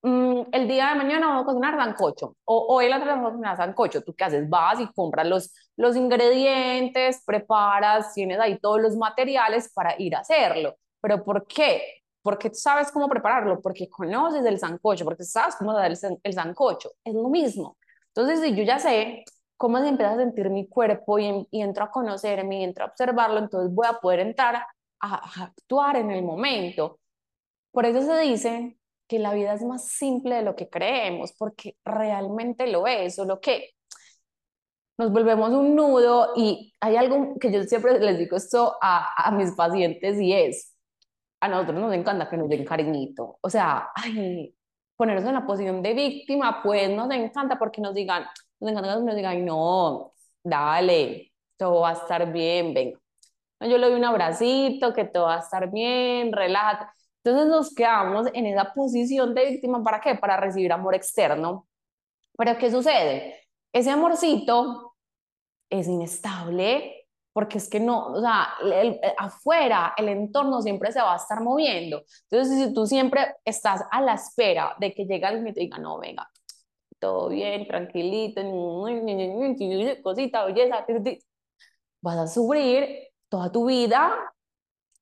mm, 0.03 0.41
el 0.51 0.67
día 0.67 0.89
de 0.89 0.95
mañana 0.95 1.27
vamos 1.27 1.43
a 1.43 1.45
cocinar 1.45 1.77
sancocho, 1.77 2.35
o 2.45 2.75
hoy 2.75 2.89
la 2.89 2.99
tarde 2.99 3.13
vamos 3.13 3.27
a 3.29 3.31
cocinar 3.31 3.57
sancocho, 3.57 4.03
¿tú 4.03 4.13
qué 4.13 4.25
haces? 4.25 4.49
Vas 4.49 4.81
y 4.81 4.87
compras 4.93 5.27
los, 5.27 5.53
los 5.77 5.95
ingredientes, 5.95 7.23
preparas, 7.25 8.13
tienes 8.13 8.39
ahí 8.39 8.59
todos 8.59 8.81
los 8.81 8.97
materiales 8.97 9.71
para 9.73 9.95
ir 10.01 10.15
a 10.15 10.19
hacerlo. 10.19 10.75
¿Pero 11.01 11.23
por 11.23 11.47
qué? 11.47 12.01
Porque 12.21 12.53
sabes 12.53 12.91
cómo 12.91 13.07
prepararlo, 13.07 13.61
porque 13.61 13.89
conoces 13.89 14.45
el 14.45 14.59
sancocho, 14.59 15.05
porque 15.05 15.23
sabes 15.23 15.55
cómo 15.55 15.73
dar 15.73 15.91
el, 15.91 15.97
el 16.23 16.33
sancocho. 16.33 16.91
Es 17.03 17.13
lo 17.13 17.29
mismo. 17.29 17.77
Entonces, 18.07 18.41
si 18.41 18.55
yo 18.55 18.63
ya 18.63 18.79
sé 18.79 19.23
cómo 19.57 19.79
se 19.79 19.87
empieza 19.89 20.13
a 20.13 20.17
sentir 20.17 20.49
mi 20.49 20.67
cuerpo 20.67 21.19
y, 21.19 21.47
entro 21.51 21.85
a 21.85 21.91
conocerme 21.91 22.59
y 22.61 22.63
entro 22.63 22.85
a 22.85 22.87
observarlo, 22.87 23.39
entonces 23.39 23.73
voy 23.73 23.87
a 23.87 23.93
poder 23.99 24.19
entrar 24.21 24.55
a, 24.55 24.65
a, 24.99 25.43
actuar 25.45 25.97
en 25.97 26.11
el 26.11 26.23
momento. 26.23 26.99
Por 27.71 27.85
eso 27.85 28.01
se 28.01 28.19
dice 28.21 28.77
que 29.07 29.19
la 29.19 29.33
vida 29.33 29.53
es 29.53 29.63
más 29.63 29.87
simple 29.87 30.35
de 30.35 30.43
lo 30.43 30.55
que 30.55 30.69
creemos, 30.69 31.33
porque 31.37 31.77
realmente 31.85 32.67
lo 32.67 32.87
es, 32.87 33.15
solo 33.15 33.39
que 33.39 33.71
nos 34.97 35.11
volvemos 35.11 35.51
un 35.51 35.75
nudo 35.75 36.33
y 36.35 36.73
hay 36.79 36.95
algo 36.95 37.35
que 37.39 37.51
yo 37.51 37.63
siempre 37.63 37.99
les 37.99 38.17
digo 38.17 38.37
esto 38.37 38.77
a, 38.81 39.27
a 39.27 39.31
mis 39.31 39.51
pacientes 39.51 40.19
y 40.19 40.33
es, 40.33 40.73
a 41.41 41.47
nosotros 41.49 41.79
nos 41.79 41.93
encanta 41.93 42.29
que 42.29 42.37
nos 42.37 42.49
den 42.49 42.65
cariñito, 42.65 43.37
o 43.41 43.49
sea, 43.49 43.89
ay, 43.95 44.55
ponernos 44.95 45.25
en 45.25 45.33
la 45.33 45.45
posición 45.45 45.81
de 45.81 45.93
víctima, 45.93 46.61
pues 46.63 46.89
nos 46.89 47.11
encanta 47.11 47.59
porque 47.59 47.81
nos 47.81 47.93
digan, 47.93 48.25
nos 48.59 48.71
encanta 48.71 48.95
que 48.95 49.03
nos 49.03 49.15
digan, 49.15 49.45
no, 49.45 50.13
dale, 50.43 51.31
todo 51.57 51.81
va 51.81 51.89
a 51.91 51.93
estar 51.93 52.31
bien, 52.31 52.73
venga. 52.73 52.99
Yo 53.61 53.77
le 53.77 53.87
doy 53.87 53.95
un 53.95 54.05
abracito, 54.05 54.93
que 54.93 55.05
todo 55.05 55.25
va 55.25 55.37
a 55.37 55.39
estar 55.39 55.71
bien, 55.71 56.31
relájate. 56.31 56.85
Entonces 57.23 57.47
nos 57.47 57.73
quedamos 57.73 58.27
en 58.33 58.45
esa 58.45 58.73
posición 58.73 59.33
de 59.33 59.51
víctima, 59.51 59.83
¿para 59.83 59.99
qué? 59.99 60.15
Para 60.15 60.37
recibir 60.37 60.71
amor 60.71 60.93
externo. 60.95 61.67
Pero 62.37 62.57
¿qué 62.57 62.69
sucede? 62.69 63.47
Ese 63.73 63.89
amorcito 63.91 64.95
es 65.69 65.87
inestable, 65.87 67.07
porque 67.33 67.57
es 67.57 67.69
que 67.69 67.79
no, 67.79 68.07
o 68.07 68.21
sea, 68.21 68.53
afuera, 69.17 69.93
el 69.97 70.09
entorno 70.09 70.61
siempre 70.61 70.91
se 70.91 71.01
va 71.01 71.13
a 71.13 71.17
estar 71.17 71.41
moviendo. 71.41 72.03
Entonces, 72.29 72.67
si 72.67 72.73
tú 72.73 72.85
siempre 72.85 73.35
estás 73.43 73.83
a 73.91 74.01
la 74.01 74.13
espera 74.13 74.75
de 74.79 74.93
que 74.93 75.05
llegue 75.05 75.25
alguien 75.25 75.47
y 75.47 75.53
te 75.53 75.61
diga, 75.61 75.77
no, 75.77 75.99
venga, 75.99 76.29
todo 77.05 77.29
bien, 77.29 77.67
tranquilito, 77.67 78.41
cosita, 80.01 80.45
belleza, 80.45 80.85
vas 82.01 82.17
a 82.17 82.27
sufrir 82.27 83.09
toda 83.29 83.51
tu 83.51 83.67
vida, 83.67 84.33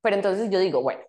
pero 0.02 0.18
entonces 0.18 0.50
yo 0.50 0.60
digo, 0.60 0.82
bueno, 0.82 1.02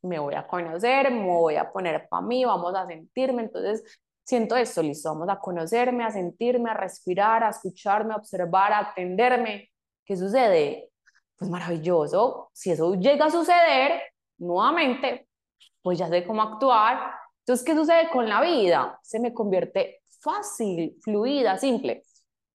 me 0.00 0.18
voy 0.18 0.34
a 0.34 0.46
conocer, 0.46 1.10
me 1.10 1.26
voy 1.26 1.56
a 1.56 1.70
poner 1.70 2.08
para 2.08 2.26
mí, 2.26 2.46
vamos 2.46 2.74
a 2.74 2.86
sentirme, 2.86 3.42
entonces 3.42 3.84
siento 4.24 4.56
esto, 4.56 4.82
listo, 4.82 5.10
vamos 5.10 5.28
a 5.28 5.38
conocerme, 5.38 6.04
a 6.04 6.10
sentirme, 6.10 6.70
a 6.70 6.74
respirar, 6.74 7.44
a 7.44 7.50
escucharme, 7.50 8.14
a 8.14 8.16
observar, 8.16 8.72
a 8.72 8.78
atenderme. 8.78 9.70
¿Qué 10.02 10.16
sucede? 10.16 10.90
Pues 11.36 11.50
maravilloso, 11.50 12.48
si 12.54 12.70
eso 12.70 12.94
llega 12.94 13.26
a 13.26 13.30
suceder, 13.30 14.00
nuevamente, 14.38 15.28
pues 15.82 15.98
ya 15.98 16.08
sé 16.08 16.26
cómo 16.26 16.40
actuar. 16.40 17.12
Entonces, 17.40 17.66
¿qué 17.66 17.74
sucede 17.74 18.08
con 18.10 18.28
la 18.28 18.40
vida? 18.40 18.98
Se 19.02 19.20
me 19.20 19.34
convierte 19.34 20.02
fácil, 20.20 20.96
fluida, 21.02 21.56
simple. 21.58 22.02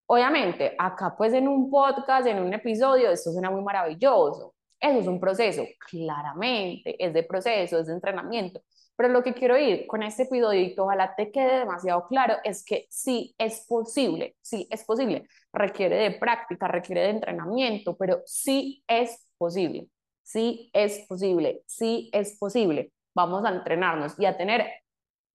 Obviamente, 0.06 0.76
acá 0.78 1.16
pues 1.18 1.34
en 1.34 1.48
un 1.48 1.70
podcast, 1.70 2.28
en 2.28 2.40
un 2.40 2.54
episodio, 2.54 3.10
esto 3.12 3.32
suena 3.32 3.50
muy 3.50 3.62
maravilloso. 3.64 4.54
Eso 4.80 5.00
es 5.00 5.08
un 5.08 5.20
proceso, 5.20 5.64
claramente, 5.90 6.96
es 7.04 7.14
de 7.14 7.24
proceso, 7.24 7.80
es 7.80 7.88
de 7.88 7.94
entrenamiento. 7.94 8.62
Pero 8.96 9.10
lo 9.10 9.24
que 9.24 9.34
quiero 9.34 9.58
ir 9.58 9.88
con 9.88 10.04
este 10.04 10.24
episodio 10.24 10.74
ojalá 10.78 11.16
te 11.16 11.32
quede 11.32 11.60
demasiado 11.60 12.08
claro 12.08 12.36
es 12.44 12.64
que 12.66 12.86
sí 12.90 13.34
es 13.38 13.66
posible, 13.68 14.36
sí 14.42 14.68
es 14.70 14.84
posible. 14.84 15.28
Requiere 15.54 15.96
de 15.96 16.12
práctica, 16.12 16.68
requiere 16.68 17.02
de 17.04 17.10
entrenamiento, 17.12 17.96
pero 17.98 18.22
sí 18.26 18.84
es 18.88 19.28
posible, 19.38 19.88
sí 20.22 20.70
es 20.74 21.06
posible, 21.08 21.64
sí 21.66 22.10
es 22.14 22.38
posible. 22.38 22.92
Vamos 23.16 23.46
a 23.46 23.50
entrenarnos 23.50 24.20
y 24.20 24.26
a 24.26 24.38
tener, 24.38 24.68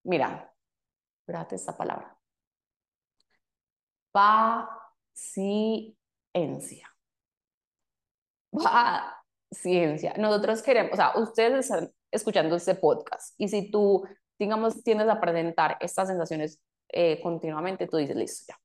mira, 0.05 0.53
espérate 1.21 1.57
esta 1.57 1.77
palabra, 1.77 2.18
paciencia. 5.15 5.95
Paciencia. 8.51 10.15
Nosotros 10.17 10.63
queremos, 10.63 10.93
o 10.93 10.97
sea, 10.97 11.13
ustedes 11.17 11.67
están 11.67 11.93
escuchando 12.11 12.57
este 12.57 12.75
podcast 12.75 13.35
y 13.39 13.49
si 13.49 13.71
tú, 13.71 14.05
digamos, 14.39 14.83
tienes 14.83 15.09
a 15.09 15.21
presentar 15.21 15.77
estas 15.81 16.09
sensaciones 16.09 16.61
eh, 16.89 17.21
continuamente, 17.23 17.87
tú 17.87 17.99
dices, 17.99 18.17
listo, 18.17 18.53
ya. 18.53 18.59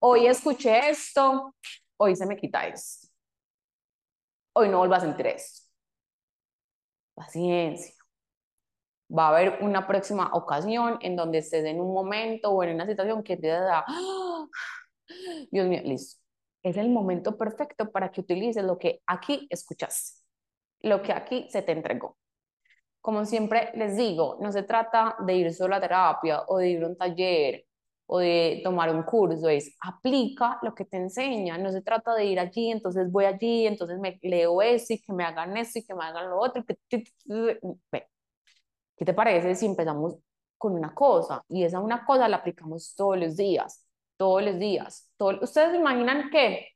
Hoy 0.00 0.26
escuché 0.26 0.90
esto, 0.90 1.54
hoy 1.96 2.16
se 2.16 2.26
me 2.26 2.36
quita 2.36 2.66
esto. 2.66 3.08
Hoy 4.54 4.68
no 4.68 4.78
vuelvo 4.78 4.94
a 4.94 5.00
sentir 5.00 5.28
esto. 5.28 5.62
Paciencia. 7.14 7.94
Va 9.16 9.26
a 9.26 9.28
haber 9.28 9.58
una 9.62 9.86
próxima 9.86 10.30
ocasión 10.32 10.98
en 11.02 11.16
donde 11.16 11.38
estés 11.38 11.64
en 11.64 11.80
un 11.80 11.94
momento 11.94 12.50
o 12.50 12.62
en 12.62 12.74
una 12.74 12.86
situación 12.86 13.22
que 13.22 13.36
te 13.36 13.46
da, 13.46 13.84
¡Ah! 13.86 14.21
Dios 15.50 15.66
mío, 15.66 15.80
listo. 15.84 16.20
Es 16.62 16.76
el 16.76 16.90
momento 16.90 17.36
perfecto 17.36 17.90
para 17.90 18.10
que 18.10 18.20
utilices 18.20 18.64
lo 18.64 18.78
que 18.78 19.00
aquí 19.06 19.46
escuchaste, 19.50 20.20
lo 20.80 21.02
que 21.02 21.12
aquí 21.12 21.48
se 21.50 21.62
te 21.62 21.72
entregó. 21.72 22.16
Como 23.00 23.24
siempre 23.24 23.72
les 23.74 23.96
digo, 23.96 24.38
no 24.40 24.52
se 24.52 24.62
trata 24.62 25.16
de 25.26 25.34
ir 25.34 25.52
solo 25.52 25.74
a 25.74 25.80
terapia 25.80 26.42
o 26.46 26.58
de 26.58 26.70
ir 26.70 26.84
a 26.84 26.86
un 26.88 26.96
taller 26.96 27.66
o 28.06 28.18
de 28.18 28.60
tomar 28.62 28.94
un 28.94 29.02
curso, 29.04 29.48
es 29.48 29.74
aplica 29.80 30.58
lo 30.62 30.74
que 30.74 30.84
te 30.84 30.98
enseñan, 30.98 31.62
no 31.62 31.72
se 31.72 31.82
trata 31.82 32.14
de 32.14 32.26
ir 32.26 32.38
allí, 32.38 32.70
entonces 32.70 33.10
voy 33.10 33.24
allí, 33.24 33.66
entonces 33.66 33.98
me 33.98 34.18
leo 34.22 34.60
eso 34.62 34.92
y 34.92 35.00
que 35.00 35.12
me 35.12 35.24
hagan 35.24 35.56
esto 35.56 35.78
y 35.80 35.84
que 35.84 35.94
me 35.94 36.04
hagan 36.04 36.30
lo 36.30 36.38
otro. 36.38 36.62
¿Qué 38.96 39.04
te 39.04 39.14
parece 39.14 39.54
si 39.54 39.66
empezamos 39.66 40.16
con 40.58 40.74
una 40.74 40.94
cosa 40.94 41.44
y 41.48 41.64
esa 41.64 41.80
una 41.80 42.04
cosa 42.04 42.28
la 42.28 42.36
aplicamos 42.38 42.94
todos 42.96 43.18
los 43.18 43.36
días? 43.36 43.84
Todos 44.22 44.40
los 44.44 44.56
días. 44.56 45.10
¿Ustedes 45.18 45.74
imaginan 45.74 46.30
que 46.30 46.68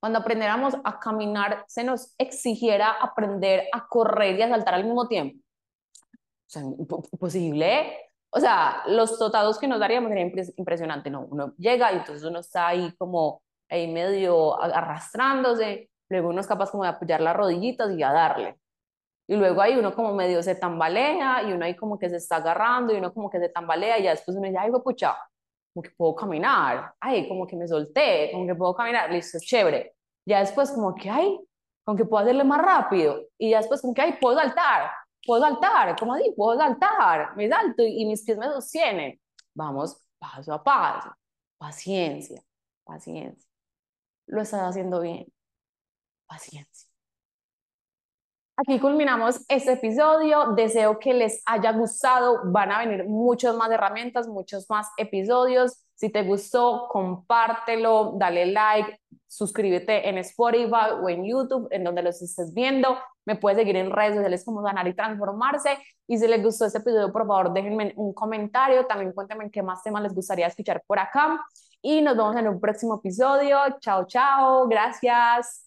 cuando 0.00 0.18
aprendiéramos 0.18 0.74
a 0.82 0.98
caminar 0.98 1.64
se 1.68 1.84
nos 1.84 2.12
exigiera 2.18 2.90
aprender 2.90 3.68
a 3.72 3.86
correr 3.86 4.36
y 4.36 4.42
a 4.42 4.48
saltar 4.48 4.74
al 4.74 4.82
mismo 4.82 5.06
tiempo? 5.06 5.38
O 5.38 6.48
sea, 6.48 6.62
imposible. 6.62 8.10
O 8.30 8.40
sea, 8.40 8.82
los 8.88 9.16
totados 9.16 9.60
que 9.60 9.68
nos 9.68 9.78
daríamos 9.78 10.08
sería 10.08 10.28
impresionante, 10.56 11.08
¿no? 11.08 11.20
Uno 11.20 11.54
llega 11.56 11.92
y 11.92 11.98
entonces 11.98 12.24
uno 12.24 12.40
está 12.40 12.66
ahí 12.66 12.92
como 12.98 13.40
ahí 13.68 13.86
medio 13.86 14.60
arrastrándose, 14.60 15.88
luego 16.08 16.30
uno 16.30 16.40
es 16.40 16.48
capaz 16.48 16.72
como 16.72 16.82
de 16.82 16.88
apoyar 16.88 17.20
las 17.20 17.36
rodillitas 17.36 17.96
y 17.96 18.02
a 18.02 18.10
darle. 18.10 18.58
Y 19.28 19.36
luego 19.36 19.62
ahí 19.62 19.76
uno 19.76 19.94
como 19.94 20.12
medio 20.14 20.42
se 20.42 20.56
tambalea 20.56 21.44
y 21.44 21.52
uno 21.52 21.64
ahí 21.64 21.76
como 21.76 21.96
que 21.96 22.10
se 22.10 22.16
está 22.16 22.36
agarrando 22.36 22.92
y 22.92 22.96
uno 22.96 23.14
como 23.14 23.30
que 23.30 23.38
se 23.38 23.50
tambalea 23.50 24.00
y 24.00 24.02
ya 24.02 24.10
después 24.10 24.36
uno 24.36 24.48
dice, 24.48 24.58
ay, 24.58 24.72
pucha, 24.82 25.16
como 25.74 25.82
que 25.82 25.90
puedo 25.90 26.14
caminar, 26.14 26.94
ay, 27.00 27.28
como 27.28 27.46
que 27.46 27.56
me 27.56 27.66
solté, 27.68 28.30
como 28.32 28.46
que 28.46 28.54
puedo 28.54 28.74
caminar, 28.74 29.10
listo, 29.12 29.38
chévere. 29.40 29.94
Ya 30.24 30.40
después 30.40 30.70
como 30.70 30.94
que, 30.94 31.10
ay, 31.10 31.38
como 31.84 31.96
que 31.98 32.04
puedo 32.04 32.22
hacerle 32.22 32.44
más 32.44 32.62
rápido. 32.62 33.26
Y 33.38 33.50
ya 33.50 33.58
después 33.58 33.80
como 33.82 33.92
que, 33.94 34.02
ay, 34.02 34.14
puedo 34.20 34.38
saltar, 34.38 34.90
puedo 35.26 35.42
saltar, 35.42 35.98
como 35.98 36.14
así, 36.14 36.32
puedo 36.36 36.56
saltar, 36.58 37.36
me 37.36 37.48
salto 37.48 37.82
y, 37.82 38.02
y 38.02 38.06
mis 38.06 38.22
pies 38.24 38.38
me 38.38 38.46
sostienen. 38.46 39.20
Vamos 39.54 40.00
paso 40.18 40.52
a 40.54 40.62
paso, 40.62 41.10
paciencia, 41.58 42.42
paciencia. 42.84 43.48
Lo 44.26 44.42
estás 44.42 44.62
haciendo 44.62 45.00
bien, 45.00 45.26
paciencia. 46.26 46.83
Aquí 48.56 48.78
culminamos 48.78 49.44
este 49.48 49.72
episodio. 49.72 50.52
Deseo 50.54 51.00
que 51.00 51.12
les 51.12 51.42
haya 51.44 51.72
gustado. 51.72 52.40
Van 52.44 52.70
a 52.70 52.78
venir 52.78 53.04
muchas 53.04 53.56
más 53.56 53.68
herramientas, 53.70 54.28
muchos 54.28 54.70
más 54.70 54.88
episodios. 54.96 55.84
Si 55.96 56.08
te 56.10 56.22
gustó, 56.22 56.86
compártelo, 56.88 58.14
dale 58.16 58.46
like, 58.46 59.00
suscríbete 59.26 60.08
en 60.08 60.18
Spotify 60.18 60.92
o 61.02 61.08
en 61.08 61.24
YouTube, 61.24 61.66
en 61.72 61.82
donde 61.82 62.02
los 62.02 62.22
estés 62.22 62.54
viendo. 62.54 62.96
Me 63.24 63.34
puedes 63.34 63.58
seguir 63.58 63.74
en 63.76 63.90
redes 63.90 64.14
sociales 64.14 64.44
como 64.44 64.62
Sanar 64.62 64.86
y 64.86 64.94
Transformarse. 64.94 65.76
Y 66.06 66.18
si 66.18 66.28
les 66.28 66.40
gustó 66.40 66.66
este 66.66 66.78
episodio, 66.78 67.12
por 67.12 67.26
favor, 67.26 67.52
déjenme 67.52 67.92
un 67.96 68.14
comentario. 68.14 68.86
También 68.86 69.12
cuéntenme 69.12 69.50
qué 69.50 69.62
más 69.64 69.82
temas 69.82 70.02
les 70.04 70.14
gustaría 70.14 70.46
escuchar 70.46 70.80
por 70.86 71.00
acá. 71.00 71.44
Y 71.82 72.02
nos 72.02 72.16
vemos 72.16 72.36
en 72.36 72.46
un 72.46 72.60
próximo 72.60 72.96
episodio. 72.96 73.58
Chao, 73.80 74.06
chao. 74.06 74.68
Gracias. 74.68 75.63